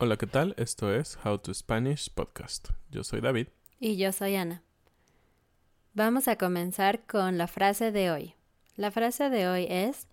Hola, 0.00 0.16
¿qué 0.16 0.28
tal? 0.28 0.54
Esto 0.58 0.94
es 0.94 1.18
How 1.24 1.38
to 1.38 1.52
Spanish 1.52 2.08
Podcast. 2.08 2.68
Yo 2.88 3.02
soy 3.02 3.20
David. 3.20 3.48
Y 3.80 3.96
yo 3.96 4.12
soy 4.12 4.36
Ana. 4.36 4.62
Vamos 5.92 6.28
a 6.28 6.36
comenzar 6.36 7.04
con 7.04 7.36
la 7.36 7.48
frase 7.48 7.90
de 7.90 8.12
hoy. 8.12 8.34
La 8.76 8.92
frase 8.92 9.28
de 9.28 9.48
hoy 9.48 9.66
es, 9.68 10.06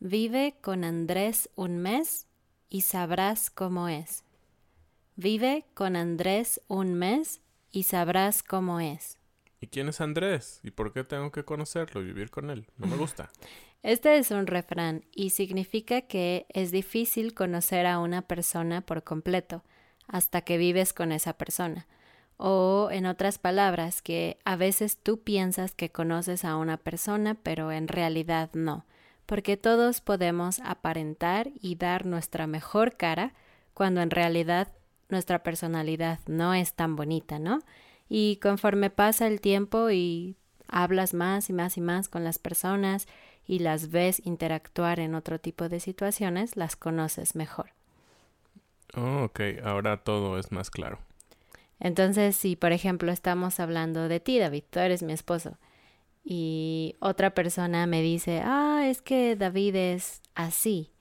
vive 0.00 0.56
con 0.60 0.82
Andrés 0.82 1.48
un 1.54 1.78
mes 1.78 2.26
y 2.68 2.80
sabrás 2.80 3.48
cómo 3.48 3.86
es. 3.86 4.24
Vive 5.14 5.66
con 5.74 5.94
Andrés 5.94 6.60
un 6.66 6.94
mes 6.94 7.42
y 7.70 7.84
sabrás 7.84 8.42
cómo 8.42 8.80
es. 8.80 9.18
¿Y 9.62 9.68
quién 9.68 9.88
es 9.88 10.00
Andrés? 10.00 10.58
¿Y 10.64 10.72
por 10.72 10.92
qué 10.92 11.04
tengo 11.04 11.30
que 11.30 11.44
conocerlo 11.44 12.02
y 12.02 12.06
vivir 12.06 12.30
con 12.30 12.50
él? 12.50 12.66
No 12.76 12.88
me 12.88 12.96
gusta. 12.96 13.30
Este 13.84 14.16
es 14.16 14.30
un 14.30 14.46
refrán 14.46 15.04
y 15.12 15.30
significa 15.30 16.02
que 16.02 16.46
es 16.50 16.70
difícil 16.70 17.34
conocer 17.34 17.86
a 17.86 17.98
una 17.98 18.22
persona 18.22 18.80
por 18.80 19.02
completo 19.02 19.64
hasta 20.06 20.42
que 20.42 20.56
vives 20.56 20.92
con 20.92 21.10
esa 21.10 21.32
persona. 21.32 21.88
O, 22.36 22.90
en 22.92 23.06
otras 23.06 23.38
palabras, 23.38 24.00
que 24.00 24.38
a 24.44 24.54
veces 24.54 24.98
tú 24.98 25.20
piensas 25.20 25.74
que 25.74 25.90
conoces 25.90 26.44
a 26.44 26.56
una 26.58 26.76
persona, 26.76 27.34
pero 27.34 27.72
en 27.72 27.88
realidad 27.88 28.50
no, 28.52 28.86
porque 29.26 29.56
todos 29.56 30.00
podemos 30.00 30.60
aparentar 30.60 31.50
y 31.60 31.74
dar 31.74 32.06
nuestra 32.06 32.46
mejor 32.46 32.96
cara 32.96 33.34
cuando 33.74 34.00
en 34.00 34.10
realidad 34.10 34.68
nuestra 35.08 35.42
personalidad 35.42 36.20
no 36.28 36.54
es 36.54 36.74
tan 36.74 36.94
bonita, 36.94 37.40
¿no? 37.40 37.62
Y 38.14 38.36
conforme 38.42 38.90
pasa 38.90 39.26
el 39.26 39.40
tiempo 39.40 39.90
y 39.90 40.36
hablas 40.68 41.14
más 41.14 41.48
y 41.48 41.54
más 41.54 41.78
y 41.78 41.80
más 41.80 42.10
con 42.10 42.24
las 42.24 42.38
personas 42.38 43.08
y 43.46 43.60
las 43.60 43.90
ves 43.90 44.20
interactuar 44.26 45.00
en 45.00 45.14
otro 45.14 45.38
tipo 45.38 45.70
de 45.70 45.80
situaciones, 45.80 46.54
las 46.54 46.76
conoces 46.76 47.34
mejor. 47.34 47.70
Oh, 48.94 49.22
ok, 49.22 49.40
ahora 49.64 49.96
todo 50.04 50.38
es 50.38 50.52
más 50.52 50.68
claro. 50.68 50.98
Entonces, 51.80 52.36
si 52.36 52.54
por 52.54 52.72
ejemplo 52.72 53.10
estamos 53.10 53.58
hablando 53.60 54.06
de 54.08 54.20
ti, 54.20 54.38
David, 54.38 54.64
tú 54.68 54.80
eres 54.80 55.02
mi 55.02 55.14
esposo, 55.14 55.56
y 56.22 56.96
otra 57.00 57.30
persona 57.30 57.86
me 57.86 58.02
dice, 58.02 58.42
ah, 58.44 58.82
es 58.84 59.00
que 59.00 59.36
David 59.36 59.74
es 59.74 60.20
así, 60.34 60.92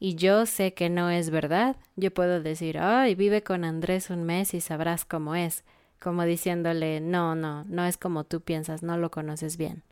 y 0.00 0.14
yo 0.14 0.46
sé 0.46 0.72
que 0.72 0.88
no 0.88 1.10
es 1.10 1.28
verdad, 1.28 1.76
yo 1.96 2.14
puedo 2.14 2.42
decir, 2.42 2.78
ay, 2.78 3.14
vive 3.14 3.42
con 3.42 3.62
Andrés 3.62 4.08
un 4.08 4.24
mes 4.24 4.54
y 4.54 4.62
sabrás 4.62 5.04
cómo 5.04 5.34
es, 5.34 5.62
como 6.00 6.24
diciéndole, 6.24 7.00
no, 7.00 7.34
no, 7.34 7.64
no 7.64 7.84
es 7.84 7.96
como 7.96 8.24
tú 8.24 8.40
piensas, 8.40 8.82
no 8.82 8.96
lo 8.96 9.10
conoces 9.10 9.56
bien. 9.56 9.82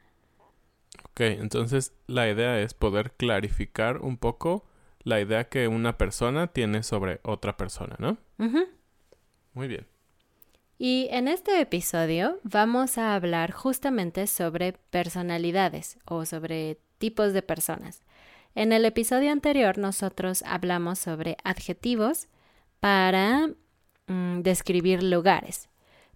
Ok, 1.10 1.20
entonces 1.20 1.92
la 2.06 2.28
idea 2.28 2.60
es 2.60 2.74
poder 2.74 3.12
clarificar 3.12 3.98
un 3.98 4.16
poco 4.16 4.64
la 5.02 5.20
idea 5.20 5.44
que 5.44 5.68
una 5.68 5.98
persona 5.98 6.48
tiene 6.48 6.82
sobre 6.82 7.20
otra 7.22 7.56
persona, 7.56 7.96
¿no? 7.98 8.16
Muy 9.52 9.68
bien. 9.68 9.86
Y 10.78 11.08
en 11.10 11.28
este 11.28 11.60
episodio 11.60 12.40
vamos 12.42 12.98
a 12.98 13.14
hablar 13.14 13.52
justamente 13.52 14.26
sobre 14.26 14.72
personalidades 14.72 15.98
o 16.04 16.24
sobre 16.24 16.80
tipos 16.98 17.32
de 17.32 17.42
personas. 17.42 18.02
En 18.54 18.72
el 18.72 18.84
episodio 18.84 19.30
anterior 19.30 19.78
nosotros 19.78 20.42
hablamos 20.46 20.98
sobre 20.98 21.36
adjetivos 21.44 22.28
para 22.80 23.50
mm, 24.06 24.40
describir 24.40 25.02
lugares. 25.02 25.68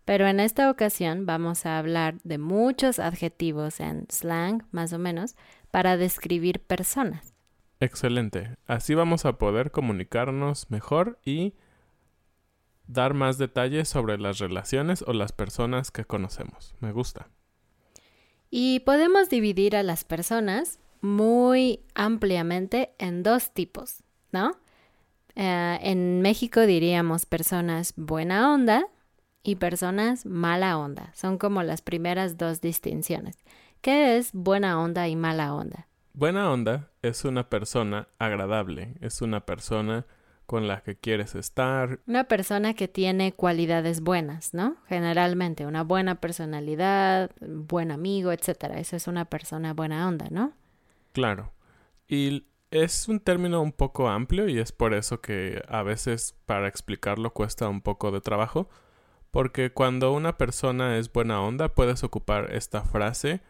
Pero 0.08 0.26
en 0.26 0.41
esta 0.41 0.70
ocasión 0.70 1.26
vamos 1.26 1.66
a 1.66 1.78
hablar 1.78 2.19
de 2.24 2.38
muchos 2.38 2.98
adjetivos 2.98 3.78
en 3.78 4.06
slang, 4.10 4.64
más 4.70 4.94
o 4.94 4.98
menos, 4.98 5.36
para 5.70 5.98
describir 5.98 6.60
personas. 6.60 7.34
Excelente. 7.78 8.56
Así 8.66 8.94
vamos 8.94 9.26
a 9.26 9.36
poder 9.36 9.70
comunicarnos 9.70 10.70
mejor 10.70 11.19
y 11.26 11.52
dar 12.86 13.12
más 13.12 13.36
detalles 13.36 13.91
sobre 13.91 14.16
las 14.16 14.38
relaciones 14.38 15.04
o 15.06 15.12
las 15.12 15.32
personas 15.32 15.91
que 15.91 16.06
conocemos. 16.06 16.75
Me 16.80 16.90
gusta. 16.90 17.28
Y 18.50 18.80
podemos 18.80 19.28
dividir 19.28 19.76
a 19.76 19.82
las 19.82 20.04
personas 20.04 20.78
muy 21.02 21.80
ampliamente 21.94 22.94
en 22.96 23.22
dos 23.22 23.52
tipos, 23.52 24.02
¿no? 24.32 24.52
Eh, 25.34 25.78
en 25.82 26.22
México 26.22 26.62
diríamos 26.62 27.26
personas 27.26 27.92
buena 27.94 28.54
onda 28.54 28.86
y 29.48 29.56
personas 29.56 30.26
mala 30.26 30.76
onda. 30.76 31.10
Son 31.14 31.38
como 31.38 31.62
las 31.62 31.81
primeras 31.81 32.36
dos 32.36 32.60
distinciones. 32.60 33.38
¿Qué 33.81 34.19
es 34.19 34.34
buena 34.34 34.78
onda 34.78 35.09
y 35.09 35.16
mala 35.16 35.54
onda? 35.54 35.88
Buena 36.12 36.50
onda 36.50 36.91
es 37.00 37.25
una 37.25 37.49
persona 37.49 38.08
agradable, 38.19 38.96
es 39.00 39.22
una 39.22 39.46
persona 39.46 40.05
con 40.44 40.69
la 40.69 40.82
que 40.82 40.96
quieres 40.96 41.34
estar. 41.34 42.00
Una 42.06 42.25
persona 42.25 42.75
que 42.75 42.88
tiene 42.88 43.32
cualidades 43.32 44.02
buenas, 44.02 44.52
¿no? 44.52 44.76
Generalmente, 44.87 45.64
una 45.64 45.82
buena 45.82 46.17
personalidad, 46.17 47.31
buen 47.40 47.90
amigo, 47.90 48.32
etcétera. 48.32 48.78
Eso 48.78 48.96
es 48.96 49.08
una 49.08 49.25
persona 49.25 49.72
buena 49.72 50.06
onda, 50.06 50.26
¿no? 50.31 50.52
Claro. 51.12 51.52
Y 52.06 52.44
es 52.70 53.08
un 53.08 53.20
término 53.20 53.62
un 53.62 53.72
poco 53.72 54.11
amplio 54.11 54.46
y 54.46 54.58
es 54.58 54.72
por 54.72 54.93
eso 54.93 55.22
que 55.22 55.62
a 55.69 55.82
veces 55.82 56.34
para 56.44 56.69
explicarlo 56.69 57.32
cuesta 57.32 57.67
un 57.70 57.81
poco 57.81 58.11
de 58.11 58.20
trabajo 58.20 58.69
porque 59.30 59.72
cuando 59.72 60.12
una 60.12 60.36
persona 60.38 60.96
es 60.98 61.12
buena 61.12 61.42
onda 61.42 61.69
puedes 61.69 62.02
ocupar 62.04 62.52
esta 62.54 62.82
frase 62.82 63.40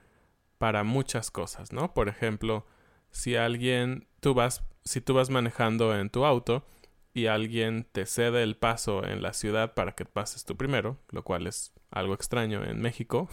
para 0.58 0.84
muchas 0.84 1.30
cosas, 1.30 1.72
¿no? 1.72 1.94
Por 1.94 2.08
ejemplo, 2.08 2.66
si 3.10 3.36
alguien, 3.36 4.08
tú 4.20 4.34
vas, 4.34 4.64
si 4.84 5.00
tú 5.00 5.14
vas 5.14 5.30
manejando 5.30 5.96
en 5.96 6.10
tu 6.10 6.24
auto 6.24 6.64
y 7.14 7.26
alguien 7.26 7.86
te 7.92 8.06
cede 8.06 8.42
el 8.42 8.56
paso 8.56 9.04
en 9.04 9.22
la 9.22 9.32
ciudad 9.32 9.74
para 9.74 9.92
que 9.92 10.04
pases 10.04 10.44
tú 10.44 10.56
primero, 10.56 10.98
lo 11.10 11.22
cual 11.22 11.46
es 11.46 11.72
algo 11.90 12.14
extraño 12.14 12.64
en 12.64 12.80
México, 12.80 13.28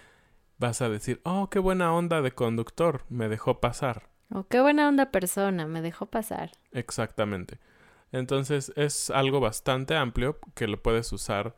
vas 0.58 0.82
a 0.82 0.88
decir, 0.88 1.20
oh, 1.24 1.48
qué 1.50 1.58
buena 1.58 1.92
onda 1.94 2.22
de 2.22 2.32
conductor, 2.32 3.04
me 3.08 3.28
dejó 3.28 3.60
pasar. 3.60 4.08
Oh, 4.32 4.44
qué 4.44 4.60
buena 4.60 4.88
onda 4.88 5.10
persona, 5.10 5.66
me 5.66 5.82
dejó 5.82 6.06
pasar. 6.06 6.52
Exactamente. 6.72 7.58
Entonces 8.12 8.72
es 8.76 9.10
algo 9.10 9.40
bastante 9.40 9.96
amplio 9.96 10.38
que 10.54 10.66
lo 10.66 10.82
puedes 10.82 11.12
usar 11.12 11.56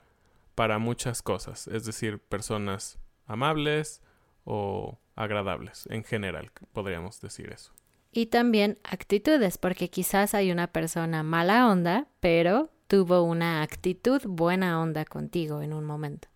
para 0.54 0.78
muchas 0.78 1.22
cosas, 1.22 1.68
es 1.68 1.84
decir, 1.84 2.18
personas 2.18 2.98
amables 3.26 4.02
o 4.44 4.98
agradables 5.14 5.86
en 5.90 6.04
general, 6.04 6.50
podríamos 6.72 7.20
decir 7.20 7.52
eso. 7.52 7.72
Y 8.10 8.26
también 8.26 8.78
actitudes, 8.84 9.56
porque 9.56 9.88
quizás 9.88 10.34
hay 10.34 10.52
una 10.52 10.66
persona 10.66 11.22
mala 11.22 11.68
onda, 11.68 12.08
pero 12.20 12.70
tuvo 12.86 13.22
una 13.22 13.62
actitud 13.62 14.20
buena 14.26 14.80
onda 14.80 15.06
contigo 15.06 15.62
en 15.62 15.72
un 15.72 15.84
momento. 15.84 16.28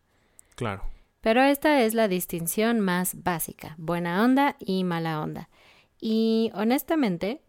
Claro. 0.55 0.85
Pero 1.21 1.43
esta 1.43 1.83
es 1.83 1.93
la 1.93 2.09
distinción 2.09 2.81
más 2.81 3.23
básica, 3.23 3.75
buena 3.77 4.25
onda 4.25 4.57
y 4.59 4.85
mala 4.85 5.21
onda. 5.21 5.51
Y 6.01 6.51
honestamente, 6.55 7.43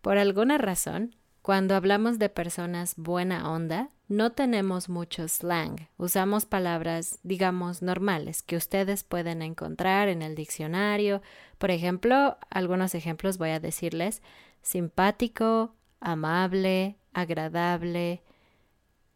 por 0.00 0.18
alguna 0.18 0.58
razón, 0.58 1.14
cuando 1.48 1.74
hablamos 1.74 2.18
de 2.18 2.28
personas 2.28 2.92
buena 2.98 3.50
onda, 3.50 3.88
no 4.06 4.32
tenemos 4.32 4.90
mucho 4.90 5.26
slang. 5.28 5.88
Usamos 5.96 6.44
palabras, 6.44 7.20
digamos, 7.22 7.80
normales 7.80 8.42
que 8.42 8.54
ustedes 8.54 9.02
pueden 9.02 9.40
encontrar 9.40 10.10
en 10.10 10.20
el 10.20 10.34
diccionario. 10.34 11.22
Por 11.56 11.70
ejemplo, 11.70 12.36
algunos 12.50 12.94
ejemplos 12.94 13.38
voy 13.38 13.48
a 13.48 13.60
decirles. 13.60 14.20
Simpático, 14.60 15.72
amable, 16.00 16.98
agradable, 17.14 18.22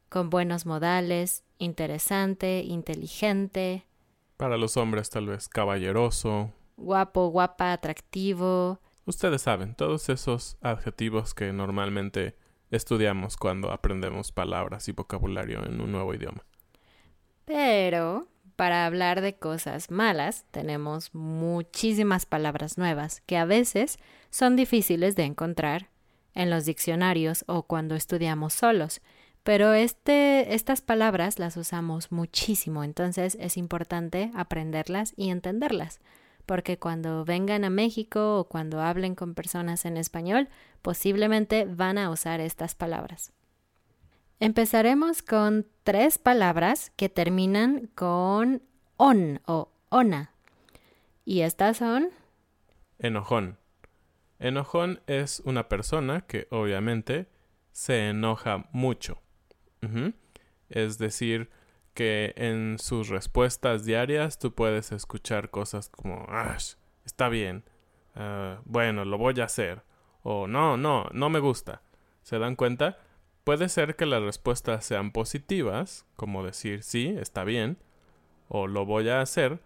con 0.08 0.30
buenos 0.30 0.64
modales, 0.64 1.44
interesante, 1.58 2.62
inteligente. 2.62 3.84
Para 4.38 4.56
los 4.56 4.78
hombres 4.78 5.10
tal 5.10 5.26
vez 5.26 5.50
caballeroso. 5.50 6.50
Guapo, 6.78 7.28
guapa, 7.28 7.74
atractivo, 7.74 8.80
Ustedes 9.04 9.42
saben, 9.42 9.74
todos 9.74 10.08
esos 10.08 10.56
adjetivos 10.60 11.34
que 11.34 11.52
normalmente 11.52 12.36
estudiamos 12.70 13.36
cuando 13.36 13.72
aprendemos 13.72 14.30
palabras 14.30 14.88
y 14.88 14.92
vocabulario 14.92 15.64
en 15.66 15.80
un 15.80 15.90
nuevo 15.90 16.14
idioma. 16.14 16.44
Pero 17.44 18.28
para 18.54 18.86
hablar 18.86 19.20
de 19.20 19.34
cosas 19.34 19.90
malas 19.90 20.44
tenemos 20.52 21.14
muchísimas 21.14 22.26
palabras 22.26 22.78
nuevas 22.78 23.22
que 23.26 23.36
a 23.36 23.44
veces 23.44 23.98
son 24.30 24.54
difíciles 24.54 25.16
de 25.16 25.24
encontrar 25.24 25.90
en 26.34 26.48
los 26.48 26.64
diccionarios 26.64 27.44
o 27.48 27.64
cuando 27.64 27.96
estudiamos 27.96 28.54
solos. 28.54 29.02
Pero 29.42 29.72
este, 29.72 30.54
estas 30.54 30.80
palabras 30.80 31.40
las 31.40 31.56
usamos 31.56 32.12
muchísimo, 32.12 32.84
entonces 32.84 33.36
es 33.40 33.56
importante 33.56 34.30
aprenderlas 34.34 35.12
y 35.16 35.30
entenderlas 35.30 36.00
porque 36.46 36.78
cuando 36.78 37.24
vengan 37.24 37.64
a 37.64 37.70
México 37.70 38.38
o 38.38 38.44
cuando 38.44 38.80
hablen 38.80 39.14
con 39.14 39.34
personas 39.34 39.84
en 39.84 39.96
español, 39.96 40.48
posiblemente 40.82 41.64
van 41.64 41.98
a 41.98 42.10
usar 42.10 42.40
estas 42.40 42.74
palabras. 42.74 43.32
Empezaremos 44.40 45.22
con 45.22 45.66
tres 45.84 46.18
palabras 46.18 46.90
que 46.96 47.08
terminan 47.08 47.88
con 47.94 48.62
on 48.96 49.40
o 49.46 49.70
ona. 49.88 50.32
Y 51.24 51.42
estas 51.42 51.76
son... 51.76 52.10
Enojón. 52.98 53.58
Enojón 54.40 55.00
es 55.06 55.40
una 55.44 55.68
persona 55.68 56.22
que 56.22 56.48
obviamente 56.50 57.28
se 57.70 58.08
enoja 58.08 58.68
mucho. 58.72 59.22
Es 60.68 60.98
decir, 60.98 61.50
que 61.94 62.32
en 62.36 62.78
sus 62.78 63.08
respuestas 63.08 63.84
diarias 63.84 64.38
tú 64.38 64.54
puedes 64.54 64.92
escuchar 64.92 65.50
cosas 65.50 65.88
como, 65.88 66.26
ah, 66.28 66.56
está 67.04 67.28
bien, 67.28 67.64
ah, 68.14 68.60
bueno, 68.64 69.04
lo 69.04 69.18
voy 69.18 69.40
a 69.40 69.44
hacer, 69.44 69.82
o 70.22 70.46
no, 70.46 70.76
no, 70.76 71.08
no 71.12 71.30
me 71.30 71.40
gusta. 71.40 71.82
¿Se 72.22 72.38
dan 72.38 72.56
cuenta? 72.56 72.98
Puede 73.44 73.68
ser 73.68 73.96
que 73.96 74.06
las 74.06 74.22
respuestas 74.22 74.84
sean 74.84 75.10
positivas, 75.10 76.06
como 76.16 76.44
decir 76.44 76.82
sí, 76.82 77.14
está 77.18 77.44
bien, 77.44 77.78
o 78.48 78.68
lo 78.68 78.86
voy 78.86 79.08
a 79.08 79.20
hacer, 79.20 79.60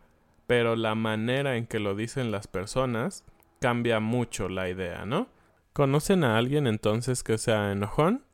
pero 0.46 0.76
la 0.76 0.94
manera 0.94 1.56
en 1.56 1.67
que 1.67 1.79
lo 1.79 1.94
dicen 1.94 2.31
las 2.31 2.46
personas 2.46 3.25
cambia 3.61 4.00
mucho 4.00 4.49
la 4.49 4.69
idea, 4.69 5.05
¿no? 5.05 5.29
¿Conocen 5.72 6.25
a 6.25 6.38
alguien 6.38 6.67
entonces 6.67 7.22
que 7.22 7.37
sea 7.37 7.72
enojón? 7.72 8.25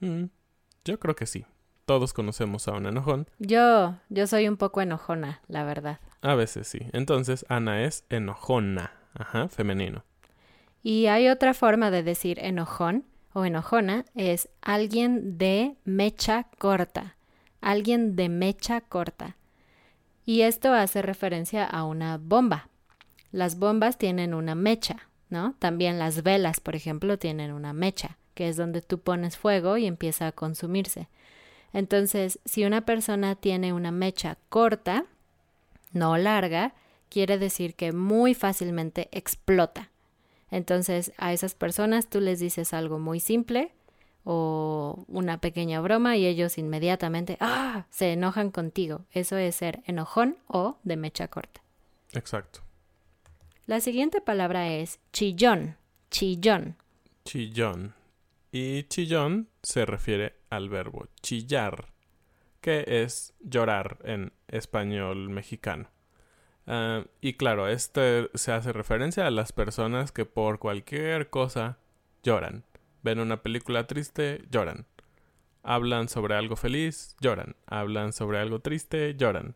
Mm, 0.00 0.24
yo 0.84 0.98
creo 0.98 1.14
que 1.14 1.26
sí. 1.26 1.44
Todos 1.88 2.12
conocemos 2.12 2.68
a 2.68 2.72
un 2.72 2.84
enojón. 2.84 3.30
Yo, 3.38 3.96
yo 4.10 4.26
soy 4.26 4.46
un 4.46 4.58
poco 4.58 4.82
enojona, 4.82 5.40
la 5.48 5.64
verdad. 5.64 6.00
A 6.20 6.34
veces 6.34 6.68
sí. 6.68 6.80
Entonces, 6.92 7.46
Ana 7.48 7.82
es 7.82 8.04
enojona. 8.10 8.92
Ajá, 9.14 9.48
femenino. 9.48 10.04
Y 10.82 11.06
hay 11.06 11.30
otra 11.30 11.54
forma 11.54 11.90
de 11.90 12.02
decir 12.02 12.40
enojón 12.40 13.06
o 13.32 13.46
enojona, 13.46 14.04
es 14.14 14.50
alguien 14.60 15.38
de 15.38 15.76
mecha 15.86 16.48
corta. 16.58 17.16
Alguien 17.62 18.16
de 18.16 18.28
mecha 18.28 18.82
corta. 18.82 19.38
Y 20.26 20.42
esto 20.42 20.74
hace 20.74 21.00
referencia 21.00 21.64
a 21.64 21.84
una 21.84 22.18
bomba. 22.18 22.68
Las 23.32 23.58
bombas 23.58 23.96
tienen 23.96 24.34
una 24.34 24.54
mecha, 24.54 25.08
¿no? 25.30 25.54
También 25.58 25.98
las 25.98 26.22
velas, 26.22 26.60
por 26.60 26.76
ejemplo, 26.76 27.18
tienen 27.18 27.50
una 27.50 27.72
mecha, 27.72 28.18
que 28.34 28.50
es 28.50 28.58
donde 28.58 28.82
tú 28.82 29.00
pones 29.00 29.38
fuego 29.38 29.78
y 29.78 29.86
empieza 29.86 30.26
a 30.26 30.32
consumirse. 30.32 31.08
Entonces, 31.72 32.38
si 32.44 32.64
una 32.64 32.82
persona 32.84 33.34
tiene 33.34 33.72
una 33.72 33.90
mecha 33.90 34.38
corta, 34.48 35.04
no 35.92 36.16
larga, 36.16 36.74
quiere 37.08 37.38
decir 37.38 37.74
que 37.74 37.92
muy 37.92 38.34
fácilmente 38.34 39.08
explota. 39.12 39.90
Entonces, 40.50 41.12
a 41.18 41.32
esas 41.32 41.54
personas 41.54 42.08
tú 42.08 42.20
les 42.20 42.40
dices 42.40 42.72
algo 42.72 42.98
muy 42.98 43.20
simple 43.20 43.72
o 44.24 45.04
una 45.08 45.38
pequeña 45.40 45.80
broma 45.80 46.16
y 46.16 46.26
ellos 46.26 46.58
inmediatamente, 46.58 47.36
ah, 47.40 47.86
se 47.90 48.12
enojan 48.12 48.50
contigo. 48.50 49.06
Eso 49.10 49.36
es 49.36 49.54
ser 49.54 49.82
enojón 49.86 50.36
o 50.46 50.78
de 50.82 50.96
mecha 50.96 51.28
corta. 51.28 51.62
Exacto. 52.12 52.60
La 53.66 53.80
siguiente 53.80 54.20
palabra 54.20 54.68
es 54.72 54.98
chillón, 55.12 55.76
chillón. 56.10 56.76
Chillón. 57.24 57.94
Y 58.50 58.84
chillón 58.84 59.48
se 59.62 59.84
refiere 59.84 60.36
al 60.50 60.68
verbo 60.68 61.08
chillar, 61.20 61.92
que 62.60 62.84
es 62.86 63.34
llorar 63.40 63.98
en 64.04 64.32
español 64.48 65.28
mexicano. 65.28 65.90
Ah, 66.66 67.04
y 67.20 67.34
claro, 67.34 67.68
este 67.68 68.30
se 68.34 68.52
hace 68.52 68.72
referencia 68.72 69.26
a 69.26 69.30
las 69.30 69.52
personas 69.52 70.12
que 70.12 70.24
por 70.24 70.58
cualquier 70.58 71.30
cosa 71.30 71.78
lloran. 72.22 72.64
Ven 73.02 73.20
una 73.20 73.42
película 73.42 73.86
triste, 73.86 74.44
lloran. 74.50 74.86
Hablan 75.62 76.08
sobre 76.08 76.34
algo 76.34 76.56
feliz, 76.56 77.16
lloran. 77.20 77.56
Hablan 77.66 78.12
sobre 78.12 78.38
algo 78.38 78.60
triste, 78.60 79.14
lloran. 79.16 79.54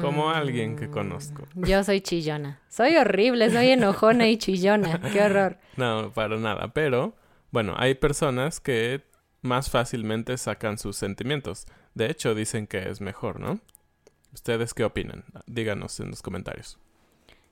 Como 0.00 0.30
alguien 0.30 0.76
que 0.76 0.88
conozco. 0.88 1.42
Mm, 1.54 1.64
yo 1.64 1.82
soy 1.82 2.00
chillona. 2.00 2.60
Soy 2.68 2.96
horrible, 2.96 3.50
soy 3.50 3.70
enojona 3.70 4.28
y 4.28 4.38
chillona. 4.38 5.00
Qué 5.12 5.22
horror. 5.22 5.58
No, 5.76 6.12
para 6.14 6.36
nada. 6.36 6.68
Pero, 6.72 7.16
bueno, 7.56 7.72
hay 7.78 7.94
personas 7.94 8.60
que 8.60 9.00
más 9.40 9.70
fácilmente 9.70 10.36
sacan 10.36 10.76
sus 10.76 10.94
sentimientos. 10.94 11.64
De 11.94 12.10
hecho, 12.10 12.34
dicen 12.34 12.66
que 12.66 12.90
es 12.90 13.00
mejor, 13.00 13.40
¿no? 13.40 13.60
¿Ustedes 14.34 14.74
qué 14.74 14.84
opinan? 14.84 15.24
Díganos 15.46 15.98
en 16.00 16.10
los 16.10 16.20
comentarios. 16.20 16.78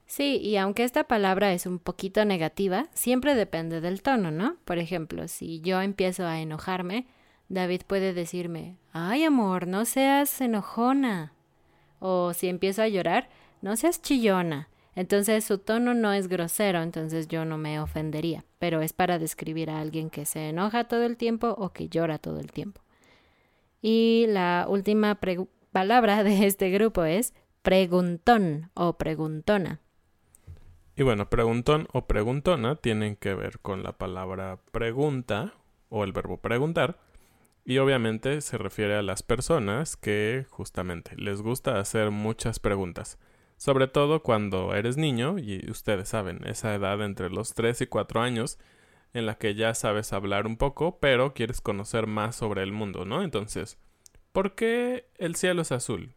Sí, 0.05 0.37
y 0.43 0.59
aunque 0.59 0.85
esta 0.85 1.05
palabra 1.05 1.55
es 1.55 1.65
un 1.65 1.79
poquito 1.79 2.23
negativa, 2.27 2.89
siempre 2.93 3.35
depende 3.35 3.81
del 3.81 4.03
tono, 4.03 4.31
¿no? 4.31 4.59
Por 4.67 4.77
ejemplo, 4.77 5.27
si 5.27 5.63
yo 5.63 5.81
empiezo 5.81 6.27
a 6.27 6.39
enojarme, 6.39 7.07
David 7.49 7.81
puede 7.87 8.13
decirme, 8.13 8.77
ay 8.93 9.25
amor, 9.25 9.67
no 9.67 9.87
seas 9.87 10.39
enojona. 10.43 11.33
O 11.99 12.35
si 12.35 12.49
empiezo 12.49 12.83
a 12.83 12.89
llorar, 12.89 13.31
no 13.63 13.75
seas 13.77 14.03
chillona. 14.03 14.69
Entonces 14.97 15.45
su 15.45 15.57
tono 15.57 15.95
no 15.95 16.13
es 16.13 16.29
grosero, 16.29 16.83
entonces 16.83 17.27
yo 17.27 17.47
no 17.47 17.57
me 17.57 17.81
ofendería, 17.81 18.45
pero 18.65 18.81
es 18.81 18.95
para 18.95 19.19
describir 19.19 19.69
a 19.69 19.79
alguien 19.79 20.09
que 20.09 20.25
se 20.25 20.49
enoja 20.49 20.85
todo 20.85 21.05
el 21.05 21.19
tiempo 21.19 21.49
o 21.59 21.75
que 21.75 21.91
llora 21.91 22.17
todo 22.17 22.41
el 22.41 22.51
tiempo. 22.51 22.81
Y 23.83 24.25
la 24.29 24.65
última 24.71 25.21
palabra 25.71 26.25
de 26.25 26.47
este 26.47 26.71
grupo 26.71 27.05
es 27.05 27.35
preguntón 27.61 28.71
o 28.73 28.97
preguntona. 28.97 29.81
Y 30.97 31.03
bueno, 31.03 31.29
preguntón 31.29 31.89
o 31.93 32.07
preguntona 32.07 32.77
tienen 32.77 33.17
que 33.17 33.35
ver 33.35 33.59
con 33.59 33.83
la 33.83 33.99
palabra 33.99 34.61
pregunta 34.73 35.53
o 35.91 36.03
el 36.03 36.13
verbo 36.13 36.39
preguntar. 36.39 36.99
Y 37.67 37.77
obviamente 37.77 38.41
se 38.41 38.57
refiere 38.57 38.95
a 38.95 39.03
las 39.03 39.23
personas 39.23 39.99
que 39.99 40.47
justamente 40.49 41.17
les 41.17 41.43
gusta 41.43 41.79
hacer 41.79 42.11
muchas 42.11 42.61
preguntas. 42.61 43.19
Sobre 43.65 43.89
todo 43.89 44.23
cuando 44.23 44.75
eres 44.75 44.99
niño, 44.99 45.39
y 45.39 45.71
ustedes 45.71 46.11
saben, 46.11 46.47
esa 46.47 46.75
edad 46.75 47.03
entre 47.03 47.31
los 47.31 47.55
3 47.55 47.81
y 47.81 47.87
4 47.87 48.21
años, 48.21 48.59
en 49.15 49.25
la 49.25 49.39
que 49.39 49.55
ya 49.55 49.73
sabes 49.73 50.13
hablar 50.13 50.47
un 50.47 50.59
poco, 50.59 50.99
pero 51.01 51.33
quieres 51.33 51.63
conocer 51.63 52.07
más 52.07 52.37
sobre 52.37 52.63
el 52.63 52.73
mundo, 52.73 53.07
¿no? 53.07 53.23
Entonces, 53.23 53.79
¿por 54.33 54.55
qué 54.55 55.09
el 55.17 55.35
cielo 55.35 55.63
es 55.63 55.73
azul? 55.73 56.13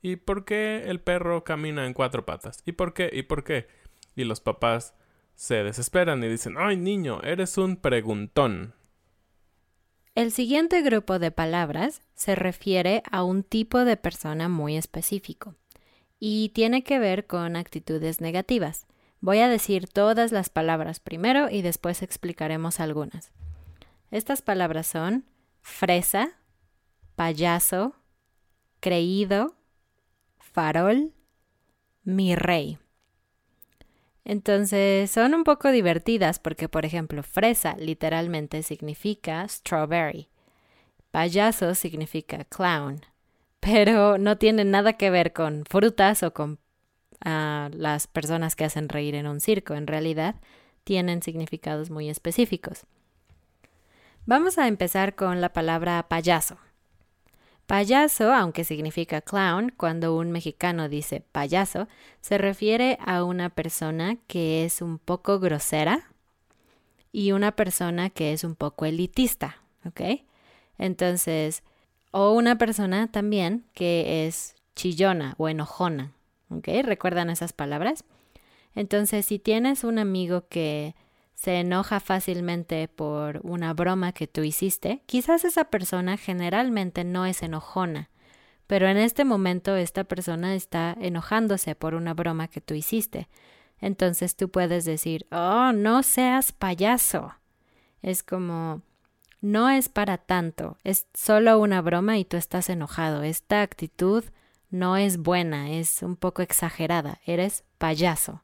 ¿Y 0.00 0.16
por 0.16 0.44
qué 0.44 0.82
el 0.88 0.98
perro 0.98 1.44
camina 1.44 1.86
en 1.86 1.94
cuatro 1.94 2.26
patas? 2.26 2.64
¿Y 2.66 2.72
por 2.72 2.94
qué? 2.94 3.10
¿Y 3.12 3.22
por 3.22 3.44
qué? 3.44 3.68
Y 4.16 4.24
los 4.24 4.40
papás 4.40 4.92
se 5.36 5.62
desesperan 5.62 6.24
y 6.24 6.26
dicen, 6.26 6.56
ay 6.58 6.76
niño, 6.76 7.20
eres 7.22 7.58
un 7.58 7.76
preguntón. 7.76 8.74
El 10.16 10.32
siguiente 10.32 10.82
grupo 10.82 11.20
de 11.20 11.30
palabras 11.30 12.02
se 12.16 12.34
refiere 12.34 13.04
a 13.08 13.22
un 13.22 13.44
tipo 13.44 13.84
de 13.84 13.96
persona 13.96 14.48
muy 14.48 14.76
específico 14.76 15.54
y 16.24 16.50
tiene 16.50 16.84
que 16.84 17.00
ver 17.00 17.26
con 17.26 17.56
actitudes 17.56 18.20
negativas. 18.20 18.86
Voy 19.20 19.40
a 19.40 19.48
decir 19.48 19.88
todas 19.88 20.30
las 20.30 20.50
palabras 20.50 21.00
primero 21.00 21.50
y 21.50 21.62
después 21.62 22.00
explicaremos 22.00 22.78
algunas. 22.78 23.32
Estas 24.12 24.40
palabras 24.40 24.86
son 24.86 25.24
fresa, 25.62 26.38
payaso, 27.16 27.96
creído, 28.78 29.56
farol, 30.38 31.12
mi 32.04 32.36
rey. 32.36 32.78
Entonces 34.24 35.10
son 35.10 35.34
un 35.34 35.42
poco 35.42 35.72
divertidas 35.72 36.38
porque, 36.38 36.68
por 36.68 36.84
ejemplo, 36.84 37.24
fresa 37.24 37.74
literalmente 37.78 38.62
significa 38.62 39.44
strawberry. 39.48 40.28
Payaso 41.10 41.74
significa 41.74 42.44
clown. 42.44 43.00
Pero 43.62 44.18
no 44.18 44.38
tiene 44.38 44.64
nada 44.64 44.94
que 44.94 45.08
ver 45.08 45.32
con 45.32 45.64
frutas 45.64 46.24
o 46.24 46.34
con 46.34 46.58
ah, 47.24 47.70
las 47.72 48.08
personas 48.08 48.56
que 48.56 48.64
hacen 48.64 48.88
reír 48.88 49.14
en 49.14 49.28
un 49.28 49.40
circo. 49.40 49.74
En 49.74 49.86
realidad 49.86 50.34
tienen 50.82 51.22
significados 51.22 51.88
muy 51.88 52.10
específicos. 52.10 52.86
Vamos 54.26 54.58
a 54.58 54.66
empezar 54.66 55.14
con 55.14 55.40
la 55.40 55.52
palabra 55.52 56.08
payaso. 56.08 56.56
Payaso, 57.68 58.34
aunque 58.34 58.64
significa 58.64 59.20
clown, 59.20 59.72
cuando 59.76 60.16
un 60.16 60.32
mexicano 60.32 60.88
dice 60.88 61.20
payaso, 61.20 61.86
se 62.20 62.38
refiere 62.38 62.98
a 63.06 63.22
una 63.22 63.48
persona 63.48 64.16
que 64.26 64.64
es 64.64 64.82
un 64.82 64.98
poco 64.98 65.38
grosera 65.38 66.10
y 67.12 67.30
una 67.30 67.52
persona 67.52 68.10
que 68.10 68.32
es 68.32 68.42
un 68.42 68.56
poco 68.56 68.86
elitista, 68.86 69.62
¿ok? 69.86 70.00
Entonces, 70.78 71.62
o 72.12 72.32
una 72.32 72.56
persona 72.56 73.10
también 73.10 73.64
que 73.74 74.26
es 74.26 74.54
chillona 74.76 75.34
o 75.38 75.48
enojona, 75.48 76.12
¿ok? 76.50 76.68
¿Recuerdan 76.84 77.30
esas 77.30 77.52
palabras? 77.52 78.04
Entonces, 78.74 79.26
si 79.26 79.38
tienes 79.38 79.82
un 79.82 79.98
amigo 79.98 80.46
que 80.48 80.94
se 81.34 81.58
enoja 81.58 81.98
fácilmente 81.98 82.86
por 82.86 83.40
una 83.42 83.74
broma 83.74 84.12
que 84.12 84.28
tú 84.28 84.42
hiciste, 84.42 85.02
quizás 85.06 85.44
esa 85.44 85.64
persona 85.64 86.16
generalmente 86.16 87.02
no 87.02 87.26
es 87.26 87.42
enojona, 87.42 88.10
pero 88.66 88.86
en 88.88 88.96
este 88.96 89.24
momento 89.24 89.74
esta 89.76 90.04
persona 90.04 90.54
está 90.54 90.96
enojándose 91.00 91.74
por 91.74 91.94
una 91.94 92.14
broma 92.14 92.48
que 92.48 92.60
tú 92.60 92.74
hiciste. 92.74 93.28
Entonces 93.80 94.36
tú 94.36 94.50
puedes 94.50 94.84
decir, 94.84 95.26
oh, 95.32 95.72
no 95.72 96.02
seas 96.04 96.52
payaso. 96.52 97.34
Es 98.00 98.22
como, 98.22 98.82
no 99.42 99.68
es 99.68 99.88
para 99.88 100.18
tanto, 100.18 100.78
es 100.84 101.06
solo 101.12 101.58
una 101.58 101.82
broma 101.82 102.16
y 102.16 102.24
tú 102.24 102.36
estás 102.36 102.70
enojado. 102.70 103.24
Esta 103.24 103.60
actitud 103.60 104.24
no 104.70 104.96
es 104.96 105.18
buena, 105.18 105.72
es 105.72 106.02
un 106.02 106.16
poco 106.16 106.42
exagerada, 106.42 107.20
eres 107.26 107.64
payaso. 107.76 108.42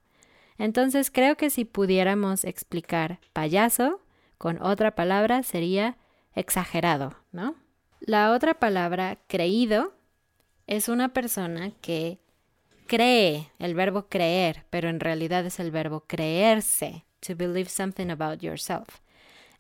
Entonces 0.59 1.11
creo 1.13 1.37
que 1.37 1.51
si 1.51 1.65
pudiéramos 1.65 2.45
explicar 2.45 3.21
payaso 3.33 4.01
con 4.39 4.61
otra 4.61 4.97
palabra 4.97 5.45
sería 5.45 5.97
exagerado, 6.35 7.15
¿no? 7.33 7.55
La 8.01 8.33
otra 8.33 8.55
palabra 8.55 9.19
creído 9.29 9.95
es 10.67 10.89
una 10.89 11.11
persona 11.11 11.71
que 11.81 12.19
cree, 12.89 13.51
el 13.61 13.75
verbo 13.75 14.09
creer, 14.09 14.65
pero 14.71 14.89
en 14.89 14.99
realidad 14.99 15.47
es 15.47 15.61
el 15.61 15.71
verbo 15.71 16.05
creerse, 16.09 17.05
to 17.21 17.37
believe 17.37 17.71
something 17.71 18.11
about 18.11 18.41
yourself. 18.41 19.01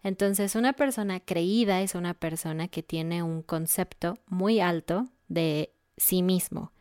Entonces, 0.02 0.54
una 0.54 0.72
persona 0.72 1.20
creída 1.20 1.80
es 1.80 1.94
una 1.94 2.14
persona 2.14 2.68
que 2.68 2.82
tiene 2.82 3.22
un 3.22 3.42
concepto 3.42 4.18
muy 4.26 4.60
alto 4.60 5.08
de 5.28 5.72
sí 5.96 6.22
mismo 6.22 6.72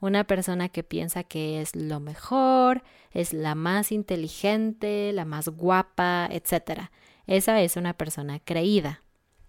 una 0.00 0.24
persona 0.24 0.68
que 0.68 0.82
piensa 0.82 1.24
que 1.24 1.60
es 1.60 1.74
lo 1.74 2.00
mejor, 2.00 2.82
es 3.10 3.32
la 3.32 3.54
más 3.54 3.92
inteligente, 3.92 5.12
la 5.12 5.24
más 5.24 5.48
guapa, 5.48 6.28
etc. 6.30 6.90
Esa 7.26 7.60
es 7.60 7.76
una 7.76 7.94
persona 7.94 8.38
creída. 8.38 9.02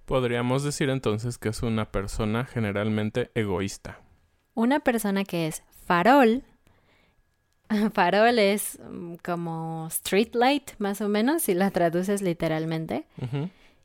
Podríamos 0.05 0.63
decir 0.63 0.89
entonces 0.89 1.37
que 1.37 1.49
es 1.49 1.61
una 1.61 1.91
persona 1.91 2.45
generalmente 2.45 3.31
egoísta. 3.35 4.01
Una 4.55 4.79
persona 4.79 5.23
que 5.23 5.47
es 5.47 5.63
farol, 5.85 6.43
farol 7.93 8.39
es 8.39 8.79
mm, 8.79 9.15
como 9.23 9.87
street 9.87 10.33
light, 10.33 10.71
más 10.77 11.01
o 11.01 11.09
menos, 11.09 11.43
si 11.43 11.53
la 11.53 11.71
traduces 11.71 12.21
literalmente. 12.21 13.05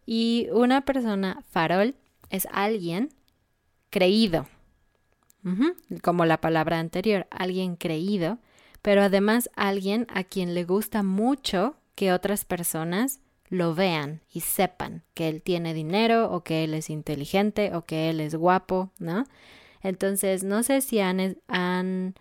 Y 0.06 0.48
una 0.52 0.82
persona 0.82 1.42
farol 1.50 1.94
es 2.30 2.46
alguien 2.52 3.10
creído 3.90 4.46
como 6.02 6.24
la 6.24 6.40
palabra 6.40 6.78
anterior, 6.78 7.26
alguien 7.30 7.76
creído, 7.76 8.38
pero 8.80 9.02
además 9.02 9.50
alguien 9.54 10.06
a 10.08 10.24
quien 10.24 10.54
le 10.54 10.64
gusta 10.64 11.02
mucho 11.02 11.76
que 11.94 12.12
otras 12.12 12.44
personas 12.46 13.20
lo 13.48 13.74
vean 13.74 14.22
y 14.32 14.40
sepan 14.40 15.02
que 15.12 15.28
él 15.28 15.42
tiene 15.42 15.74
dinero 15.74 16.30
o 16.32 16.42
que 16.42 16.64
él 16.64 16.72
es 16.74 16.88
inteligente 16.88 17.74
o 17.74 17.84
que 17.84 18.08
él 18.08 18.20
es 18.20 18.34
guapo, 18.34 18.90
¿no? 18.98 19.24
Entonces, 19.82 20.44
no 20.44 20.62
sé 20.62 20.80
si 20.80 21.00
han, 21.00 21.36
han 21.46 22.14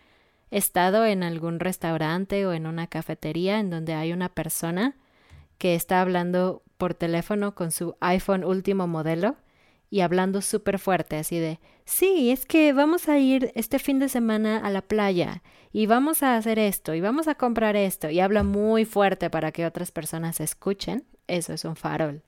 estado 0.53 1.05
en 1.05 1.23
algún 1.23 1.59
restaurante 1.59 2.45
o 2.45 2.53
en 2.53 2.67
una 2.67 2.87
cafetería 2.87 3.59
en 3.59 3.69
donde 3.69 3.93
hay 3.93 4.13
una 4.13 4.29
persona 4.29 4.95
que 5.57 5.75
está 5.75 6.01
hablando 6.01 6.61
por 6.77 6.93
teléfono 6.93 7.55
con 7.55 7.71
su 7.71 7.95
iPhone 7.99 8.43
último 8.43 8.87
modelo 8.87 9.35
y 9.89 10.01
hablando 10.01 10.41
súper 10.41 10.79
fuerte, 10.79 11.17
así 11.17 11.37
de, 11.37 11.59
sí, 11.85 12.31
es 12.31 12.45
que 12.45 12.73
vamos 12.73 13.09
a 13.09 13.19
ir 13.19 13.51
este 13.55 13.77
fin 13.77 13.99
de 13.99 14.09
semana 14.09 14.57
a 14.57 14.71
la 14.71 14.81
playa 14.81 15.43
y 15.71 15.85
vamos 15.85 16.23
a 16.23 16.35
hacer 16.35 16.57
esto 16.59 16.95
y 16.95 17.01
vamos 17.01 17.27
a 17.27 17.35
comprar 17.35 17.75
esto 17.75 18.09
y 18.09 18.19
habla 18.19 18.43
muy 18.43 18.85
fuerte 18.85 19.29
para 19.29 19.51
que 19.51 19.65
otras 19.65 19.91
personas 19.91 20.39
escuchen, 20.39 21.05
eso 21.27 21.53
es 21.53 21.63
un 21.63 21.75
farol. 21.75 22.23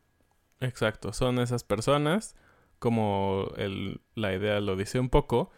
Exacto, 0.60 1.12
son 1.12 1.39
esas 1.39 1.63
personas, 1.63 2.36
como 2.79 3.48
la 4.13 4.34
idea 4.34 4.60
lo 4.62 4.75
dice 4.75 5.00
un 5.00 5.10
poco, 5.10 5.51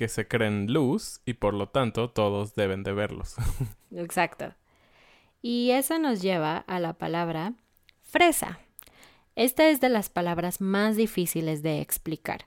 que 0.00 0.08
se 0.08 0.26
creen 0.26 0.72
luz 0.72 1.20
y 1.26 1.34
por 1.34 1.52
lo 1.52 1.68
tanto 1.68 2.08
todos 2.08 2.54
deben 2.54 2.82
de 2.84 2.94
verlos. 2.94 3.34
Exacto. 3.94 4.54
Y 5.42 5.72
eso 5.72 5.98
nos 5.98 6.22
lleva 6.22 6.56
a 6.56 6.80
la 6.80 6.94
palabra 6.94 7.52
fresa. 8.00 8.60
Esta 9.36 9.68
es 9.68 9.78
de 9.82 9.90
las 9.90 10.08
palabras 10.08 10.62
más 10.62 10.96
difíciles 10.96 11.62
de 11.62 11.82
explicar, 11.82 12.46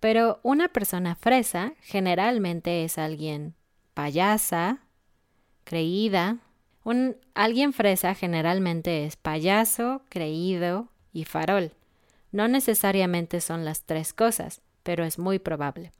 pero 0.00 0.40
una 0.42 0.66
persona 0.66 1.14
fresa 1.14 1.74
generalmente 1.82 2.82
es 2.82 2.98
alguien 2.98 3.54
payasa, 3.94 4.80
creída. 5.62 6.38
Un, 6.82 7.16
alguien 7.34 7.72
fresa 7.72 8.16
generalmente 8.16 9.04
es 9.04 9.14
payaso, 9.14 10.02
creído 10.08 10.88
y 11.12 11.26
farol. 11.26 11.70
No 12.32 12.48
necesariamente 12.48 13.40
son 13.40 13.64
las 13.64 13.82
tres 13.84 14.12
cosas, 14.12 14.62
pero 14.82 15.04
es 15.04 15.20
muy 15.20 15.38
probable. 15.38 15.92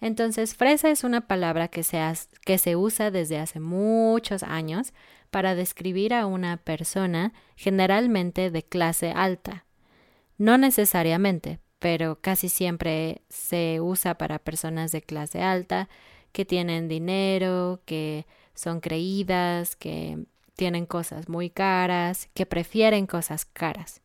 Entonces, 0.00 0.54
fresa 0.54 0.90
es 0.90 1.04
una 1.04 1.22
palabra 1.22 1.68
que 1.68 1.82
se, 1.82 2.00
que 2.44 2.58
se 2.58 2.76
usa 2.76 3.10
desde 3.10 3.38
hace 3.38 3.60
muchos 3.60 4.42
años 4.42 4.92
para 5.30 5.54
describir 5.54 6.14
a 6.14 6.26
una 6.26 6.56
persona 6.56 7.32
generalmente 7.56 8.50
de 8.50 8.62
clase 8.62 9.12
alta. 9.12 9.66
No 10.38 10.56
necesariamente, 10.56 11.60
pero 11.78 12.18
casi 12.20 12.48
siempre 12.48 13.22
se 13.28 13.80
usa 13.80 14.16
para 14.16 14.38
personas 14.38 14.90
de 14.92 15.02
clase 15.02 15.42
alta 15.42 15.88
que 16.32 16.44
tienen 16.44 16.88
dinero, 16.88 17.80
que 17.84 18.26
son 18.54 18.80
creídas, 18.80 19.76
que 19.76 20.18
tienen 20.54 20.86
cosas 20.86 21.28
muy 21.28 21.50
caras, 21.50 22.28
que 22.34 22.46
prefieren 22.46 23.06
cosas 23.06 23.44
caras. 23.44 24.02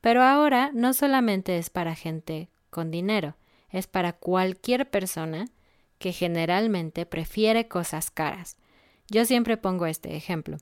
Pero 0.00 0.22
ahora 0.22 0.70
no 0.72 0.94
solamente 0.94 1.58
es 1.58 1.70
para 1.70 1.94
gente 1.94 2.48
con 2.70 2.90
dinero, 2.90 3.34
es 3.70 3.86
para 3.86 4.12
cualquier 4.12 4.90
persona 4.90 5.46
que 5.98 6.12
generalmente 6.12 7.06
prefiere 7.06 7.68
cosas 7.68 8.10
caras. 8.10 8.56
Yo 9.10 9.24
siempre 9.24 9.56
pongo 9.56 9.86
este 9.86 10.16
ejemplo. 10.16 10.58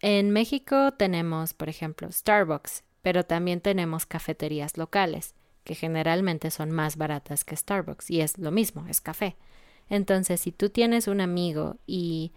En 0.00 0.30
México 0.30 0.92
tenemos, 0.92 1.54
por 1.54 1.68
ejemplo, 1.68 2.10
Starbucks, 2.10 2.84
pero 3.02 3.24
también 3.24 3.60
tenemos 3.60 4.06
cafeterías 4.06 4.76
locales, 4.76 5.34
que 5.64 5.74
generalmente 5.74 6.50
son 6.50 6.70
más 6.70 6.96
baratas 6.96 7.44
que 7.44 7.56
Starbucks, 7.56 8.10
y 8.10 8.20
es 8.20 8.38
lo 8.38 8.50
mismo, 8.50 8.86
es 8.88 9.00
café. 9.00 9.36
Entonces, 9.88 10.40
si 10.40 10.52
tú 10.52 10.70
tienes 10.70 11.08
un 11.08 11.20
amigo 11.20 11.76
y 11.86 12.32